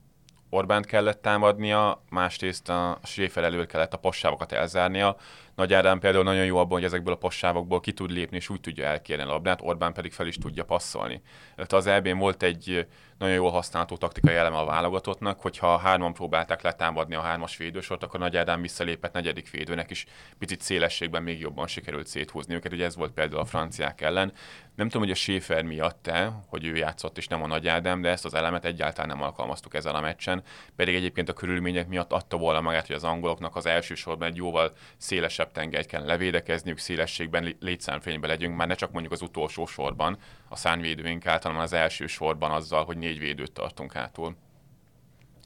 [0.49, 5.15] Orbánt kellett támadnia, másrészt a Schäfer elől kellett a passávokat elzárnia.
[5.57, 8.59] Nagy Ádám például nagyon jó abban, hogy ezekből a passávokból ki tud lépni, és úgy
[8.59, 11.21] tudja elkérni a labdát, Orbán pedig fel is tudja passzolni.
[11.55, 16.61] Tehát az eb volt egy nagyon jól használható taktikai eleme a válogatottnak, hogyha hárman próbálták
[16.61, 20.05] letámadni a hármas védősort, akkor Nagy Ádám visszalépett negyedik védőnek is
[20.39, 22.71] picit szélességben még jobban sikerült széthúzni őket.
[22.71, 24.33] Ugye ez volt például a franciák ellen.
[24.75, 28.09] Nem tudom, hogy a Schäfer miatt-e, hogy ő játszott és nem a Nagy Ádám, de
[28.09, 30.43] ezt az elemet egyáltalán nem alkalmaztuk ezen a meccsen.
[30.75, 34.35] Pedig egyébként a körülmények miatt adta volna magát, hogy az angoloknak az első sorban egy
[34.35, 40.17] jóval szélesebb tengelyt kell levédekezniük, szélességben, létszámfényben legyünk, már ne csak mondjuk az utolsó sorban
[40.49, 44.35] a szárnyvédőink által, hanem az első sorban azzal, hogy négy védőt tartunk hátul.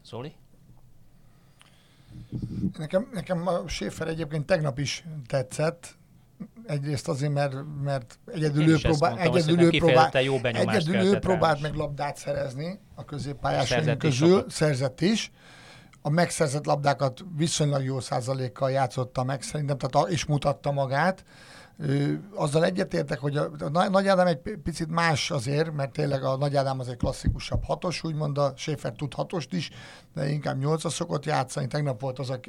[0.04, 0.34] Zoli?
[2.78, 5.96] Nekem, nekem a Schäfer egyébként tegnap is tetszett,
[6.66, 11.62] egyrészt azért, mert, mert egyedül ő, próbál, mondtam, egyedül ő, próbál, jó egyedül ő próbált
[11.62, 15.32] meg labdát szerezni a középpályásaink közül, szerzett is.
[16.02, 21.24] A megszerzett labdákat viszonylag jó százalékkal játszotta meg szerintem, tehát és mutatta magát
[22.36, 26.56] azzal egyetértek, hogy a, a Nagy Ádám egy picit más azért, mert tényleg a Nagy
[26.56, 29.70] Ádám az egy klasszikusabb hatos, úgymond a Schäfer tud hatost is,
[30.14, 31.68] de inkább nyolca szokott játszani.
[31.68, 32.40] Tegnap, volt az a,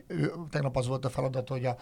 [0.51, 1.77] tegnap az volt a feladat, hogy a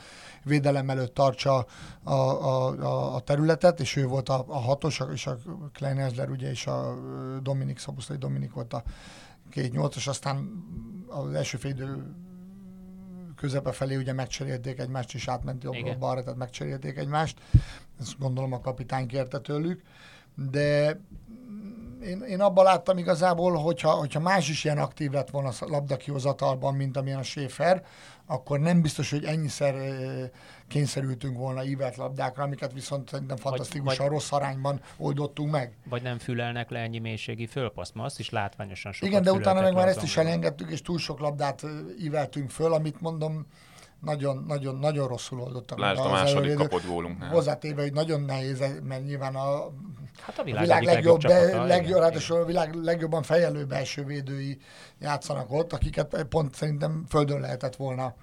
[0.45, 1.67] védelem előtt tartsa
[2.03, 5.37] a, a, a, a területet, és ő volt a, a hatos, és a
[5.73, 6.95] Klein Ezler, ugye, és a
[7.43, 8.83] Dominik, Szabuszlai Dominik volt a
[9.51, 10.65] két nyolcas, aztán
[11.11, 12.03] az első fél
[13.37, 17.41] közepe felé ugye megcserélték egymást, és átment jobbra balra, tehát megcserélték egymást.
[18.01, 19.83] Ezt gondolom a kapitány kérte tőlük.
[20.35, 21.01] De
[22.03, 26.75] én, én abban láttam igazából, hogyha, hogyha más is ilyen aktív lett volna a labdakihozatalban,
[26.75, 27.85] mint amilyen a Schaefer,
[28.31, 29.75] akkor nem biztos, hogy ennyiszer
[30.69, 35.77] kényszerültünk volna ívelt labdákra, amiket viszont szerintem fantasztikusan vagy, rossz arányban oldottunk meg.
[35.89, 39.61] Vagy nem fülelnek le ennyi mélységi fölpaszt, ma azt is látványosan sokat Igen, de utána
[39.61, 41.63] meg már ezt is elengedtük, és túl sok labdát
[41.99, 43.47] íveltünk föl, amit mondom,
[44.01, 45.79] nagyon, nagyon, nagyon rosszul oldottak.
[45.79, 47.23] Lásd a második kapott gólunk.
[47.23, 49.71] Hozzátéve, hogy nagyon nehéz, mert nyilván a,
[50.21, 54.59] hát a világ, a világ legjobb, legjobb, legjobb, ráadásul a világ legjobban fejelő belső védői
[54.99, 58.15] játszanak ott, akiket pont szerintem földön lehetett volna,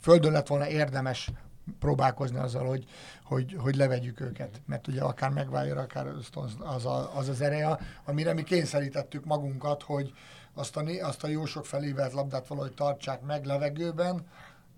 [0.00, 1.30] földön lett volna érdemes
[1.78, 2.84] próbálkozni azzal, hogy,
[3.24, 4.60] hogy, hogy levegyük őket.
[4.66, 6.06] Mert ugye akár megválja, akár
[6.58, 10.12] az, a, az az ereje, amire mi kényszerítettük magunkat, hogy
[10.54, 14.26] azt a, azt a jó sok felívelt labdát valahogy tartsák meg levegőben,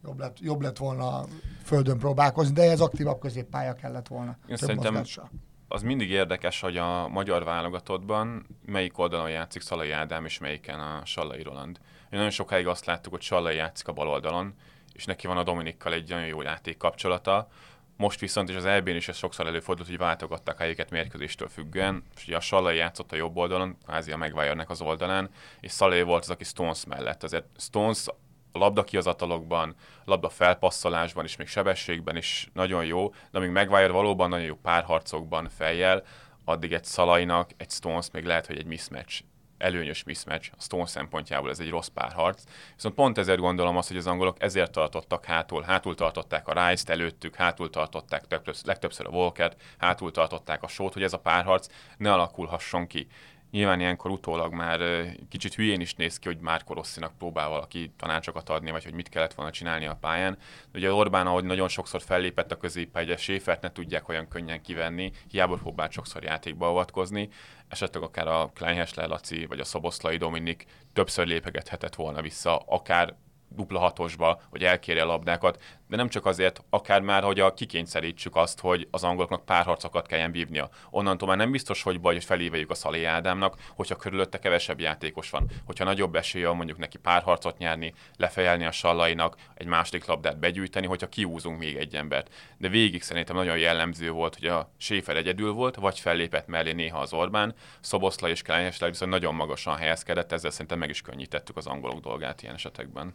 [0.05, 1.25] jobb lett, jobb lett volna
[1.65, 4.37] földön próbálkozni, de ez aktívabb középpálya kellett volna.
[4.47, 5.31] Én szerintem mozgással.
[5.69, 11.05] Az mindig érdekes, hogy a magyar válogatottban melyik oldalon játszik Szalai Ádám, és melyiken a
[11.05, 11.79] Sallai Roland.
[11.83, 14.55] Én nagyon sokáig azt láttuk, hogy Sallai játszik a bal oldalon,
[14.93, 17.49] és neki van a Dominikkal egy nagyon jó játék kapcsolata,
[17.97, 22.27] most viszont, és az EB-n is ez sokszor előfordult, hogy váltogattak helyeket mérkőzéstől függően, és
[22.27, 26.23] ugye a Salai játszott a jobb oldalon, kvázi a maguire az oldalán, és Salai volt
[26.23, 27.23] az, aki Stones mellett.
[27.23, 28.07] Azért Stones
[28.53, 34.29] a labda kiazatalokban, labda felpasszolásban és még sebességben is nagyon jó, de amíg Maguire valóban
[34.29, 36.03] nagyon jó párharcokban fejjel,
[36.45, 39.23] addig egy Szalainak, egy Stones még lehet, hogy egy mismatch
[39.59, 42.43] előnyös mismatch, a Stone szempontjából ez egy rossz párharc.
[42.75, 46.91] Viszont pont ezért gondolom azt, hogy az angolok ezért tartottak hátul, hátul tartották a Rice-t
[46.91, 48.25] előttük, hátul tartották
[48.65, 53.07] legtöbbször a Volkert, hátul tartották a sót, hogy ez a párharc ne alakulhasson ki.
[53.51, 54.81] Nyilván ilyenkor utólag már
[55.29, 59.09] kicsit hülyén is néz ki, hogy már Rosszinak próbál valaki tanácsokat adni, vagy hogy mit
[59.09, 60.39] kellett volna csinálni a pályán.
[60.73, 65.13] De ugye Orbán, ahogy nagyon sokszor fellépett a középpályára, Séfert ne tudják olyan könnyen kivenni,
[65.31, 67.29] hiába próbált sokszor játékba avatkozni,
[67.69, 73.17] esetleg akár a Kleinhessler Laci, vagy a Szoboszlai Dominik többször lépegethetett volna vissza, akár
[73.49, 78.37] dupla hatosba, hogy elkérje a labdákat, de nem csak azért, akár már, hogy a kikényszerítsük
[78.37, 80.69] azt, hogy az angoloknak párharcokat kelljen vívnia.
[80.91, 85.31] Onnantól már nem biztos, hogy baj, hogy feléveljük a Szalé Ádámnak, hogyha körülötte kevesebb játékos
[85.31, 85.51] van.
[85.67, 91.09] Hogyha nagyobb esélye mondjuk neki párharcot nyerni, lefejelni a sallainak, egy második labdát begyűjteni, hogyha
[91.09, 92.35] kiúzunk még egy embert.
[92.59, 96.99] De végig szerintem nagyon jellemző volt, hogy a Séfer egyedül volt, vagy fellépett mellé néha
[96.99, 101.67] az Orbán, Szoboszla és Kleinhesler viszont nagyon magasan helyezkedett, ezzel szerintem meg is könnyítettük az
[101.67, 103.15] angolok dolgát ilyen esetekben.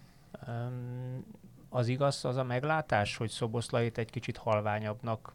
[1.75, 5.33] Az igaz, az a meglátás, hogy Szoboszlait egy kicsit halványabbnak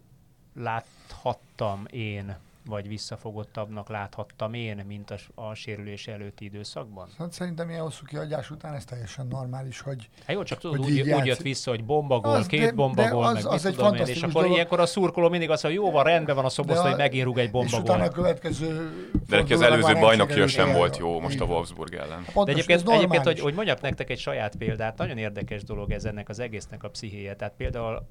[0.54, 2.36] láthattam én
[2.68, 7.08] vagy visszafogottabbnak láthattam én, mint a, a sérülés előtti időszakban?
[7.18, 11.00] Hát szerintem ilyen hosszú kiadás után ez teljesen normális, hogy Hát jó, csak tudod, úgy,
[11.00, 14.32] úgy jött vissza, hogy bombagól, az, két bombagól, meg az egy tudom én, és akkor
[14.32, 14.50] dolog.
[14.50, 17.38] ilyenkor a szurkoló mindig azt mondja, jó van, rendben van a szoboszlai, hogy megint rúg
[17.38, 17.78] egy bombagól.
[17.78, 18.92] És utána a következő...
[19.28, 22.24] De neki az előző bajnokja sem volt jó most a Wolfsburg ellen.
[22.44, 26.28] De egyébként, egyébként hogy, hogy mondjak nektek egy saját példát, nagyon érdekes dolog ez ennek
[26.28, 27.36] az egésznek a pszichéje.
[27.36, 28.06] Tehát például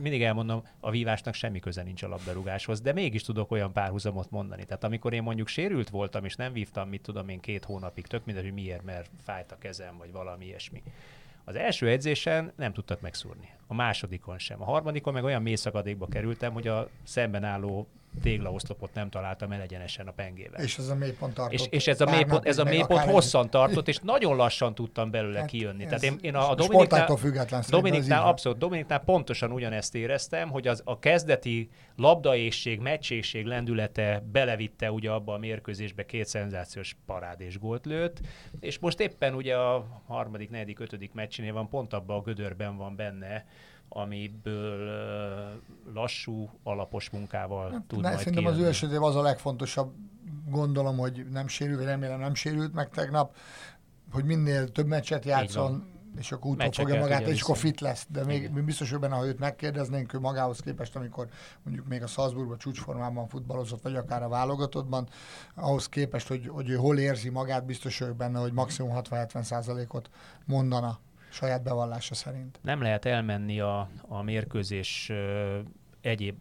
[0.00, 4.64] mindig elmondom, a vívásnak semmi köze nincs a labdarúgáshoz, de mégis tudok olyan párhuzamot mondani.
[4.64, 8.24] Tehát amikor én mondjuk sérült voltam, és nem vívtam, mit tudom én, két hónapig, tök
[8.24, 10.82] mindegy, hogy miért, mert fájt a kezem, vagy valami ilyesmi.
[11.44, 13.48] Az első edzésen nem tudtak megszúrni.
[13.66, 14.62] A másodikon sem.
[14.62, 17.88] A harmadikon meg olyan mély szakadékba kerültem, hogy a szemben álló
[18.22, 20.62] téglaoszlopot nem találtam el egyenesen a pengével.
[20.62, 21.54] És ez a mélypont tartott.
[21.54, 25.38] És, és ez a mélypont, ez a mélypont hosszan tartott, és nagyon lassan tudtam belőle
[25.38, 25.84] hát kijönni.
[25.84, 27.18] Tehát én, én a, a Dominiknál,
[27.68, 35.10] Dominiknál abszolút, Dominiknál pontosan ugyanezt éreztem, hogy az, a kezdeti labdaészség, meccsészség lendülete belevitte ugye
[35.10, 38.20] abba a mérkőzésbe két szenzációs parád és gólt lőtt,
[38.60, 42.96] és most éppen ugye a harmadik, negyedik, ötödik meccsénél van, pont abban a gödörben van
[42.96, 43.44] benne,
[43.88, 44.90] amiből
[45.94, 48.60] lassú, alapos munkával hát, tud ne, majd Szerintem kijönni.
[48.60, 49.94] az ő esetében az a legfontosabb,
[50.50, 53.36] gondolom, hogy nem sérült, remélem nem sérült meg tegnap,
[54.12, 58.06] hogy minél több meccset játszon, és akkor úton fogja magát, és akkor fit lesz.
[58.08, 58.64] De még Igen.
[58.64, 61.28] biztos, hogy benne, ha őt megkérdeznénk, ő magához képest, amikor
[61.62, 65.08] mondjuk még a Salzburgban csúcsformában futballozott, vagy akár a válogatottban,
[65.54, 70.10] ahhoz képest, hogy, hogy ő hol érzi magát, biztos vagyok benne, hogy maximum 60-70 százalékot
[70.44, 70.98] mondana
[71.36, 72.58] saját bevallása szerint.
[72.62, 75.12] Nem lehet elmenni a, a mérkőzés
[76.00, 76.36] egyéb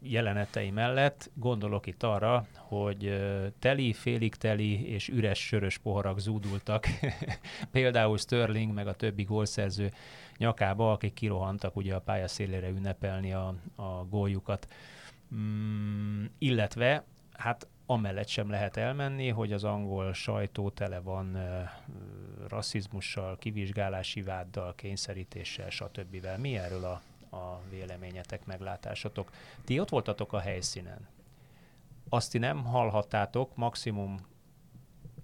[0.00, 1.30] jelenetei mellett.
[1.34, 3.22] Gondolok itt arra, hogy
[3.58, 6.86] teli, félig teli és üres sörös poharak zúdultak,
[7.72, 9.92] például Sterling meg a többi gólszerző
[10.36, 14.68] nyakába, akik kirohantak ugye a pályaszélére ünnepelni a, a góljukat.
[15.34, 21.68] Mm, illetve hát amellett sem lehet elmenni, hogy az angol sajtó tele van uh,
[22.48, 26.26] rasszizmussal, kivizsgálási váddal, kényszerítéssel, stb.
[26.38, 27.02] Mi erről a,
[27.36, 29.30] a véleményetek, meglátásatok?
[29.64, 31.08] Ti ott voltatok a helyszínen.
[32.08, 34.26] azt ti nem hallhattátok, maximum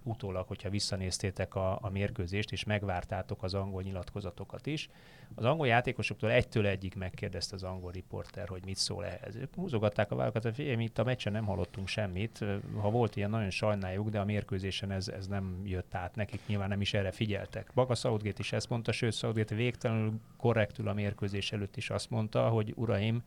[0.02, 4.88] utólag, hogyha visszanéztétek a, a mérkőzést, és megvártátok az angol nyilatkozatokat is.
[5.34, 9.36] Az angol játékosoktól egytől egyik megkérdezte az angol riporter, hogy mit szól ehhez.
[9.36, 12.44] Ők húzogatták a vállalkat, hogy figyelj, mi itt a meccsen nem hallottunk semmit.
[12.80, 16.68] Ha volt ilyen, nagyon sajnáljuk, de a mérkőzésen ez, ez nem jött át nekik, nyilván
[16.68, 17.70] nem is erre figyeltek.
[17.74, 22.48] Baga Southgate is ezt mondta, sőt Southgate végtelenül korrektül a mérkőzés előtt is azt mondta,
[22.48, 23.22] hogy uraim,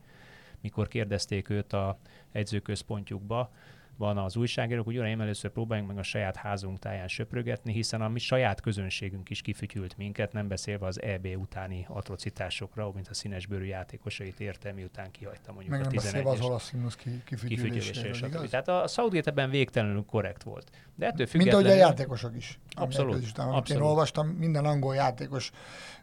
[0.60, 1.98] mikor kérdezték őt a
[2.32, 3.50] edzőközpontjukba,
[3.96, 8.08] van az újságírók, hogy uraim, először próbáljunk meg a saját házunk táján söprögetni, hiszen a
[8.08, 13.64] mi saját közönségünk is kifütyült minket, nem beszélve az EB utáni atrocitásokra, mint a színesbőrű
[13.64, 19.30] játékosait érte, miután kihagyta mondjuk meg a 11 az olasz ki, kifütyüléséről, Tehát a Southgate
[19.30, 20.70] ebben végtelenül korrekt volt.
[20.94, 21.62] De ettől függetlenül...
[21.62, 22.58] Mint ahogy a játékosok is.
[22.74, 23.14] Abszolút.
[23.36, 23.70] Abszolút.
[23.70, 25.52] Én olvastam, minden angol játékos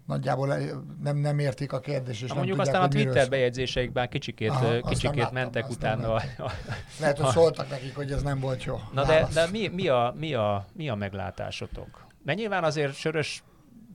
[0.09, 0.57] nagyjából
[1.03, 2.23] nem, nem értik a kérdést.
[2.23, 6.13] És Na, mondjuk tudják, aztán a Twitter bejegyzéseikben kicsikét, Aha, kicsikét mentek nem, utána.
[6.13, 6.51] A, a,
[6.99, 8.79] Lehet, hogy szóltak nekik, hogy ez nem volt jó.
[8.93, 12.07] Na de, de mi, mi, a, mi, a, mi a meglátásotok?
[12.23, 13.43] Mert nyilván azért sörös,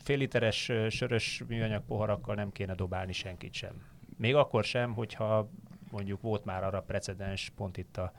[0.03, 3.73] féliteres sörös műanyag poharakkal nem kéne dobálni senkit sem.
[4.17, 5.51] Még akkor sem, hogyha
[5.91, 8.13] mondjuk volt már arra precedens, pont itt a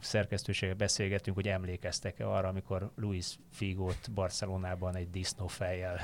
[0.00, 6.00] szerkesztőséggel beszélgetünk, hogy emlékeztek-e arra, amikor Luis Figót Barcelonában egy disznófejjel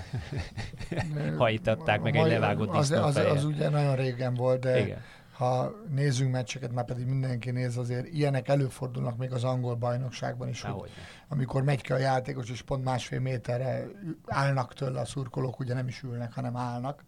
[1.39, 5.03] hajtatták meg egy levágott az, az, az, ugye nagyon régen volt, de Igen.
[5.39, 10.63] Ha nézzünk meccseket, már pedig mindenki néz, azért ilyenek előfordulnak még az angol bajnokságban is,
[10.63, 10.91] hogy,
[11.29, 13.87] amikor megy ki a játékos, és pont másfél méterre
[14.27, 17.05] állnak tőle a szurkolók, ugye nem is ülnek, hanem állnak.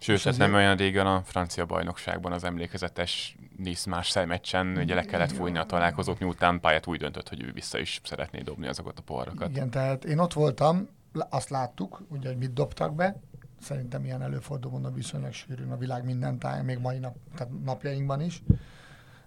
[0.00, 5.04] Sőt, hát nem olyan régen a francia bajnokságban az emlékezetes Nice más meccsen ugye le
[5.04, 8.98] kellett fújni a találkozót, miután pályát úgy döntött, hogy ő vissza is szeretné dobni azokat
[8.98, 9.48] a poharakat.
[9.48, 10.88] Igen, tehát én ott voltam,
[11.28, 13.20] azt láttuk, ugye, hogy mit dobtak be,
[13.62, 18.20] szerintem ilyen előfordul mondom viszonylag sűrűn a világ minden táján, még mai nap, tehát napjainkban
[18.20, 18.42] is,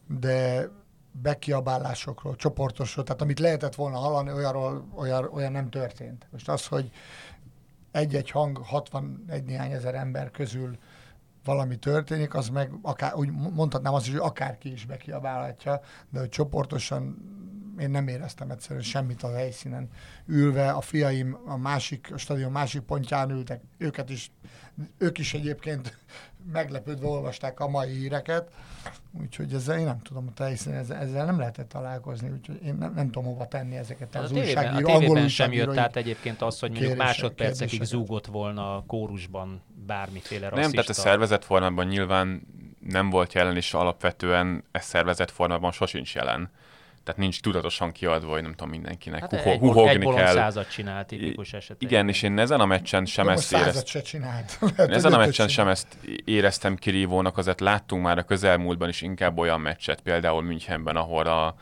[0.07, 0.67] de
[1.21, 6.27] bekiabálásokról, csoportosról, tehát amit lehetett volna hallani, olyanról, olyan, olyan nem történt.
[6.31, 6.91] Most az, hogy
[7.91, 10.77] egy-egy hang 61 néhány ezer ember közül
[11.43, 16.29] valami történik, az meg akár, úgy mondhatnám azt is, hogy akárki is bekiabálhatja, de hogy
[16.29, 17.17] csoportosan
[17.79, 19.89] én nem éreztem egyszerűen semmit a helyszínen.
[20.25, 24.31] Ülve a fiaim a másik, a stadion másik pontján ültek, őket is,
[24.97, 25.97] ők is egyébként
[26.51, 28.51] meglepődve olvasták a mai híreket,
[29.21, 32.93] úgyhogy ezzel én nem tudom, a helyszínen ezzel, ezzel nem lehetett találkozni, úgyhogy én nem,
[32.93, 36.59] nem tudom hova tenni ezeket az a újságíró, a angol sem jött át egyébként az,
[36.59, 40.61] hogy mondjuk másodpercekig zúgott volna a kórusban bármiféle rasszista.
[40.61, 42.47] Nem, tehát a szervezett formában nyilván
[42.79, 46.51] nem volt jelen, és alapvetően ez szervezett formában sosincs jelen
[47.05, 50.33] tehát nincs tudatosan kiadva, hogy nem tudom mindenkinek hát huho- egy, huhogni egy kell.
[50.33, 51.89] százat csinált tipikus esetben.
[51.89, 53.85] Igen, és én ezen a meccsen sem ezt éreztem.
[53.85, 54.59] se csinált.
[54.77, 55.87] ezen a meccsen sem ezt
[56.25, 61.55] éreztem kirívónak, azért láttunk már a közelmúltban is inkább olyan meccset, például Münchenben, ahol a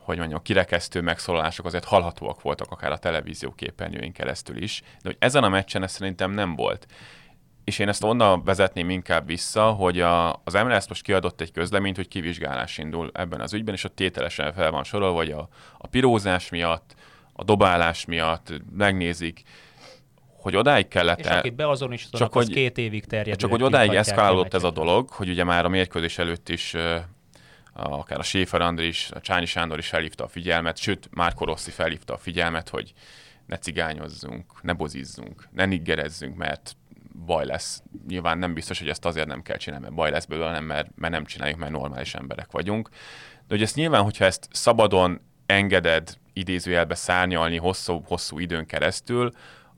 [0.00, 5.16] hogy mondjam, kirekesztő megszólalások azért hallhatóak voltak akár a televízió képernyőink keresztül is, de hogy
[5.18, 6.86] ezen a meccsen ez szerintem nem volt
[7.70, 11.96] és én ezt onnan vezetném inkább vissza, hogy a, az MLS most kiadott egy közleményt,
[11.96, 15.86] hogy kivizsgálás indul ebben az ügyben, és ott tételesen fel van sorolva, hogy a, a
[15.86, 16.94] pirózás miatt,
[17.32, 19.42] a dobálás miatt megnézik,
[20.36, 21.38] hogy odáig kellett És el...
[21.38, 23.36] akit beazonosítanak, csak, az hogy, két évig terjed.
[23.36, 26.76] Csak hogy odáig eszkálódott ez a dolog, hogy ugye már a mérkőzés előtt is
[27.72, 32.14] akár a Séfer Andris, a Csányi Sándor is felhívta a figyelmet, sőt, Márko Rossi felhívta
[32.14, 32.92] a figyelmet, hogy
[33.46, 36.76] ne cigányozzunk, ne bozizzunk, ne niggerezzünk, mert
[37.26, 37.82] baj lesz.
[38.08, 40.90] Nyilván nem biztos, hogy ezt azért nem kell csinálni, mert baj lesz belőle, nem, mert,
[40.94, 42.88] mert nem csináljuk, mert normális emberek vagyunk.
[43.46, 49.30] De hogy ezt nyilván, hogyha ezt szabadon engeded idézőjelbe szárnyalni hosszú, hosszú időn keresztül,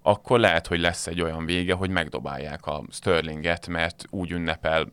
[0.03, 4.92] akkor lehet, hogy lesz egy olyan vége, hogy megdobálják a Sterlinget, mert úgy ünnepel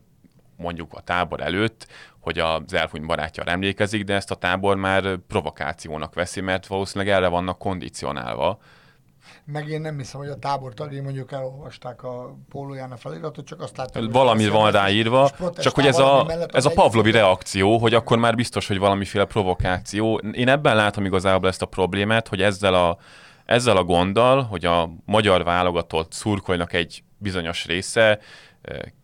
[0.57, 1.87] mondjuk a tábor előtt,
[2.19, 7.27] hogy az elfúnyt barátja emlékezik, de ezt a tábor már provokációnak veszi, mert valószínűleg erre
[7.27, 8.59] vannak kondicionálva,
[9.51, 13.61] meg én nem hiszem, hogy a tábor tagjai mondjuk elolvasták a pólóján a feliratot, csak
[13.61, 18.17] azt láttam, Valami van ráírva, csak hogy ez a, ez a Pavlovi reakció, hogy akkor
[18.17, 20.17] már biztos, hogy valamiféle provokáció.
[20.17, 22.97] Én ebben látom igazából ezt a problémát, hogy ezzel a,
[23.45, 28.19] ezzel a gonddal, hogy a magyar válogatott szurkolnak egy bizonyos része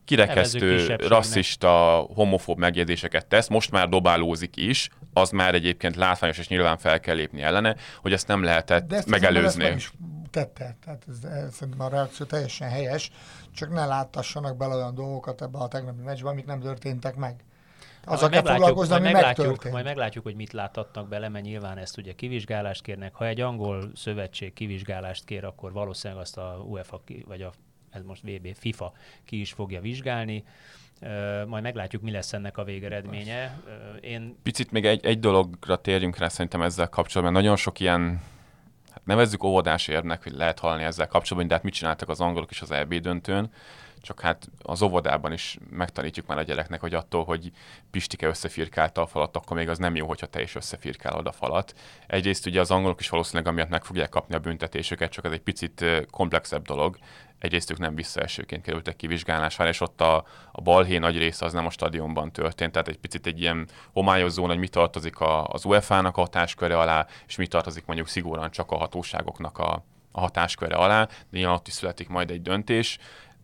[0.05, 1.69] kirekesztő, rasszista,
[2.13, 7.15] homofób megjegyzéseket tesz, most már dobálózik is, az már egyébként látványos, és nyilván fel kell
[7.15, 9.65] lépni ellene, hogy ezt nem lehetett ezt megelőzni.
[9.65, 9.93] Ezt
[10.31, 10.75] tette.
[10.83, 13.11] Tehát ez, ez, szerintem a reakció teljesen helyes,
[13.53, 17.43] csak ne láttassanak bele olyan dolgokat ebbe a tegnapi meccsbe, amik nem történtek meg.
[18.05, 22.13] Az a foglalkozni, ami meglátjuk, majd meglátjuk, hogy mit láthatnak bele, mert nyilván ezt ugye
[22.13, 23.13] kivizsgálást kérnek.
[23.13, 27.51] Ha egy angol szövetség kivizsgálást kér, akkor valószínűleg azt a UEFA vagy a
[27.95, 28.93] ez most VB, FIFA
[29.25, 30.43] ki is fogja vizsgálni.
[31.47, 33.59] Majd meglátjuk, mi lesz ennek a végeredménye.
[34.01, 34.37] Én...
[34.43, 37.41] Picit még egy, egy dologra térjünk rá szerintem ezzel kapcsolatban.
[37.41, 38.21] Nagyon sok ilyen
[38.91, 42.51] hát nevezzük óvodás érnek, hogy lehet hallani ezzel kapcsolatban, de hát mit csináltak az angolok
[42.51, 43.51] is az EB döntőn
[44.05, 47.51] csak hát az óvodában is megtanítjuk már a gyereknek, hogy attól, hogy
[47.91, 51.73] Pistike összefirkálta a falat, akkor még az nem jó, hogyha te is összefirkálod a falat.
[52.07, 55.41] Egyrészt ugye az angolok is valószínűleg amiatt meg fogják kapni a büntetésüket, csak ez egy
[55.41, 56.97] picit komplexebb dolog.
[57.39, 61.65] Egyrészt ők nem visszaesőként kerültek kivizsgálásra, és ott a, a balhé nagy része az nem
[61.65, 66.17] a stadionban történt, tehát egy picit egy ilyen homályozó, hogy mi tartozik a, az UEFA-nak
[66.17, 71.07] a hatásköre alá, és mi tartozik mondjuk szigorúan csak a hatóságoknak a, a hatásköre alá,
[71.29, 72.97] de ilyen ott is születik majd egy döntés.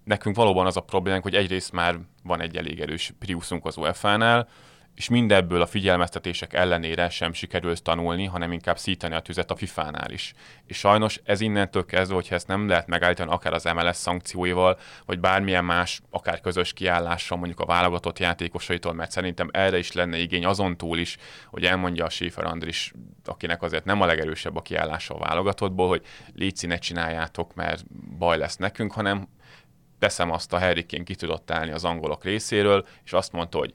[0.04, 4.48] Nekünk valóban az a problémánk, hogy egyrészt már van egy elég erős Priusunk az UEFA-nál,
[4.96, 10.12] és mindebből a figyelmeztetések ellenére sem sikerült tanulni, hanem inkább szítani a tüzet a FIFA-nál
[10.12, 10.34] is.
[10.66, 15.20] És sajnos ez innentől kezdve, hogyha ezt nem lehet megállítani akár az MLS szankcióival, vagy
[15.20, 20.46] bármilyen más, akár közös kiállással mondjuk a válogatott játékosaitól, mert szerintem erre is lenne igény
[20.46, 21.18] azon túl is,
[21.48, 22.94] hogy elmondja a Schäfer Andris,
[23.26, 27.86] akinek azért nem a legerősebb a kiállása a válogatottból, hogy légy ne csináljátok, mert
[28.18, 29.28] baj lesz nekünk, hanem
[30.00, 33.74] teszem azt a Harry Kane ki tudott állni az angolok részéről, és azt mondta, hogy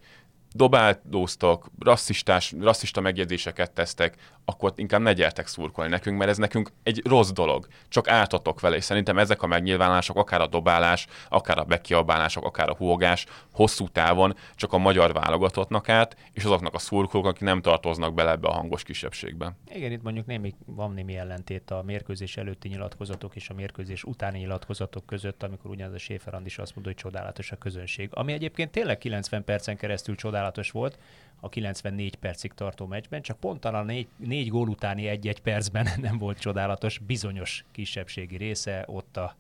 [0.53, 7.03] dobálóztak, rasszistás, rasszista megjegyzéseket tesztek, akkor inkább ne gyertek szurkolni nekünk, mert ez nekünk egy
[7.05, 7.67] rossz dolog.
[7.89, 12.69] Csak ártatok vele, és szerintem ezek a megnyilvánulások, akár a dobálás, akár a bekiabálások, akár
[12.69, 17.61] a húgás, hosszú távon csak a magyar válogatottnak át, és azoknak a szurkolók, akik nem
[17.61, 19.57] tartoznak bele ebbe a hangos kisebbségbe.
[19.75, 24.39] Igen, itt mondjuk némi, van némi ellentét a mérkőzés előtti nyilatkozatok és a mérkőzés utáni
[24.39, 28.09] nyilatkozatok között, amikor ugyanaz a Schäfer is azt mondta, hogy csodálatos a közönség.
[28.13, 30.36] Ami egyébként tényleg 90 percen keresztül csodálatos
[30.71, 30.99] volt,
[31.41, 36.19] a 94 percig tartó meccsben, csak pont a négy, négy gól utáni egy-egy percben nem
[36.19, 39.35] volt csodálatos, bizonyos kisebbségi része ott a,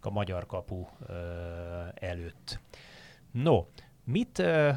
[0.00, 1.14] a magyar kapu ö,
[1.94, 2.60] előtt.
[3.30, 3.64] No,
[4.04, 4.70] mit ö,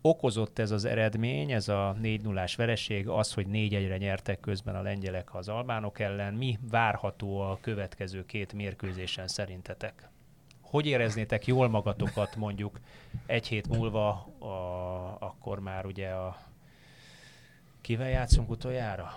[0.00, 4.82] okozott ez az eredmény, ez a 4 0 vereség, az, hogy 4-1-re nyertek közben a
[4.82, 6.34] lengyelek az albánok ellen.
[6.34, 10.08] Mi várható a következő két mérkőzésen szerintetek?
[10.70, 12.80] Hogy éreznétek jól magatokat mondjuk
[13.26, 14.08] egy hét múlva,
[14.38, 16.36] a, akkor már ugye a
[17.80, 19.12] kivel játszunk utoljára?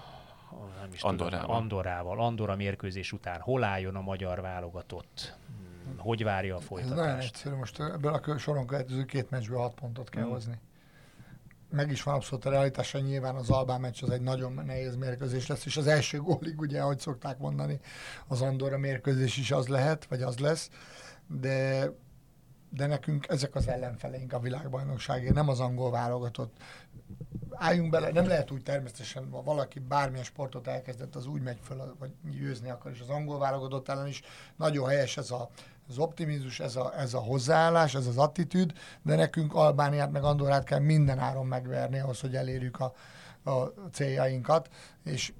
[0.82, 1.46] Nem is Andorrával.
[1.46, 2.20] Tudom, Andorrával.
[2.20, 5.36] Andorra mérkőzés után hol álljon a magyar válogatott?
[5.48, 7.00] Hmm, hogy várja a folytatást?
[7.00, 7.56] Ez nagyon egyszerű.
[7.56, 10.32] Most ebből a soron következő két meccsből hat pontot kell hmm.
[10.32, 10.60] hozni.
[11.70, 14.96] Meg is van abszolút a realitás, hogy nyilván az Albán meccs az egy nagyon nehéz
[14.96, 17.80] mérkőzés lesz, és az első gólig, ugye, ahogy szokták mondani,
[18.28, 20.70] az Andorra mérkőzés is az lehet, vagy az lesz
[21.40, 21.92] de,
[22.70, 26.58] de nekünk ezek az ellenfeleink a világbajnokságért, nem az angol válogatott.
[27.52, 31.96] Álljunk bele, nem lehet úgy természetesen, ha valaki bármilyen sportot elkezdett, az úgy megy föl,
[32.00, 34.22] vagy győzni akar, és az angol válogatott ellen is.
[34.56, 35.50] Nagyon helyes ez a,
[35.88, 40.64] az optimizmus, ez a, ez a hozzáállás, ez az attitűd, de nekünk Albániát meg Andorát
[40.64, 42.94] kell minden áron megverni ahhoz, hogy elérjük a,
[43.50, 44.70] a céljainkat,
[45.04, 45.34] és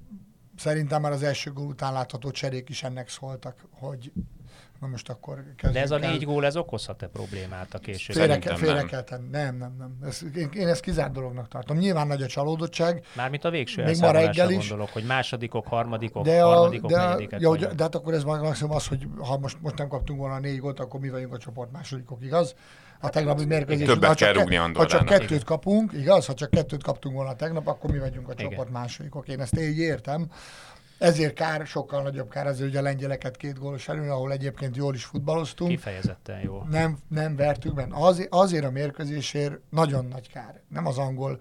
[0.56, 4.12] szerintem már az első gól után látható cserék is ennek szóltak, hogy
[4.82, 8.16] Na most akkor De ez a négy gól, ez okozhat-e problémát a később?
[8.16, 8.86] Félre, ke, félre nem.
[8.86, 9.28] kell tenni.
[9.30, 9.98] Nem, nem, nem.
[10.08, 11.76] Ez, én, én ezt kizárt dolognak tartom.
[11.76, 13.04] Nyilván nagy a csalódottság.
[13.16, 14.68] Mármint a végső Még ma reggel is.
[14.68, 18.72] gondolok, hogy másodikok, harmadikok, de a, harmadikok, de, a, jó, de hát akkor ez maximum
[18.72, 21.38] az, hogy ha most, most nem kaptunk volna a négy gólt, akkor mi vagyunk a
[21.38, 22.54] csoport másodikok, igaz?
[23.00, 23.86] A tegnapi mérkőzés.
[23.86, 25.44] Többet ha kell rúgni Ha csak kettőt igen.
[25.44, 26.26] kapunk, igaz?
[26.26, 28.80] Ha csak kettőt kaptunk volna tegnap, akkor mi vagyunk a csoport igen.
[28.80, 29.28] másodikok.
[29.28, 30.30] Én ezt így értem.
[31.02, 34.94] Ezért kár, sokkal nagyobb kár azért, hogy a lengyeleket két gólos előn, ahol egyébként jól
[34.94, 35.70] is futballoztunk.
[35.70, 36.62] Kifejezetten jó.
[36.70, 37.96] Nem, nem vertük benne.
[37.96, 40.60] Az, azért a mérkőzésért nagyon nagy kár.
[40.68, 41.40] Nem az angol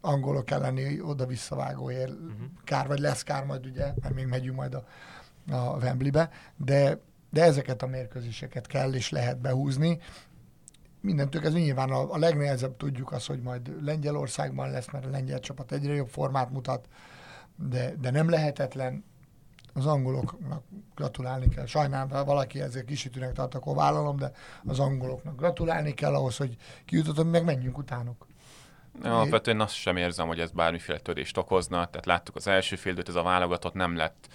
[0.00, 2.32] angolok elleni oda-visszavágóért uh-huh.
[2.64, 4.84] kár, vagy lesz kár majd ugye, mert még megyünk majd a,
[5.50, 9.98] a Wembleybe, de, de ezeket a mérkőzéseket kell és lehet behúzni.
[11.00, 15.40] Mindentől ez nyilván a, a legnehezebb tudjuk az, hogy majd Lengyelországban lesz, mert a lengyel
[15.40, 16.88] csapat egyre jobb formát mutat,
[17.68, 19.04] de, de nem lehetetlen.
[19.74, 21.66] Az angoloknak gratulálni kell.
[21.66, 24.32] Sajnálom, ha valaki ezért kisütőnek tart, akkor vállalom, de
[24.66, 28.26] az angoloknak gratulálni kell ahhoz, hogy kijutottam, meg menjünk utánuk.
[29.02, 31.86] Alapvetően azt sem érzem, hogy ez bármiféle törést okozna.
[31.86, 34.28] Tehát láttuk az első fél ez a válogatott nem lett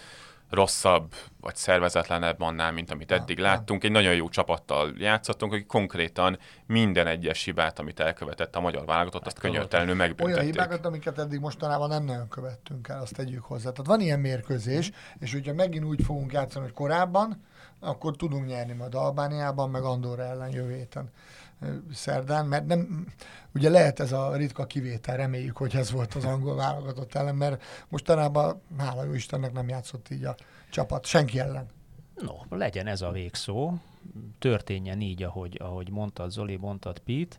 [0.49, 3.83] rosszabb vagy szervezetlenebb annál, mint amit eddig láttunk.
[3.83, 9.25] Egy nagyon jó csapattal játszottunk, hogy konkrétan minden egyes hibát, amit elkövetett a magyar válogatott,
[9.25, 10.35] azt könyörtelenül megbüntették.
[10.35, 13.69] Olyan hibákat, amiket eddig mostanában nem nagyon követtünk el, azt tegyük hozzá.
[13.69, 17.43] Tehát van ilyen mérkőzés, és hogyha megint úgy fogunk játszani, hogy korábban,
[17.79, 21.11] akkor tudunk nyerni majd Albániában, meg Andorra ellen jövő héten
[21.93, 23.07] szerdán, mert nem,
[23.53, 27.63] ugye lehet ez a ritka kivétel, reméljük, hogy ez volt az angol válogatott ellen, mert
[27.89, 30.35] mostanában, hála jó Istennek nem játszott így a
[30.69, 31.65] csapat, senki ellen.
[32.15, 33.73] No, legyen ez a végszó,
[34.39, 37.37] történjen így, ahogy, ahogy mondtad Zoli, mondtad Pete.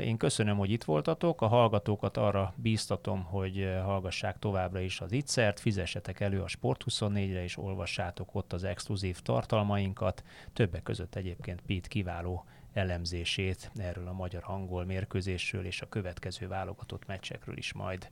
[0.00, 1.42] Én köszönöm, hogy itt voltatok.
[1.42, 7.58] A hallgatókat arra bíztatom, hogy hallgassák továbbra is az ittszert, fizessetek elő a Sport24-re, és
[7.58, 10.22] olvassátok ott az exkluzív tartalmainkat.
[10.52, 12.44] Többek között egyébként Pete kiváló
[12.76, 18.10] elemzését erről a magyar-angol mérkőzésről és a következő válogatott meccsekről is majd.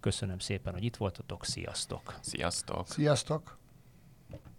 [0.00, 2.18] Köszönöm szépen, hogy itt voltatok, sziasztok!
[2.20, 2.88] Sziasztok!
[2.88, 3.58] Sziasztok!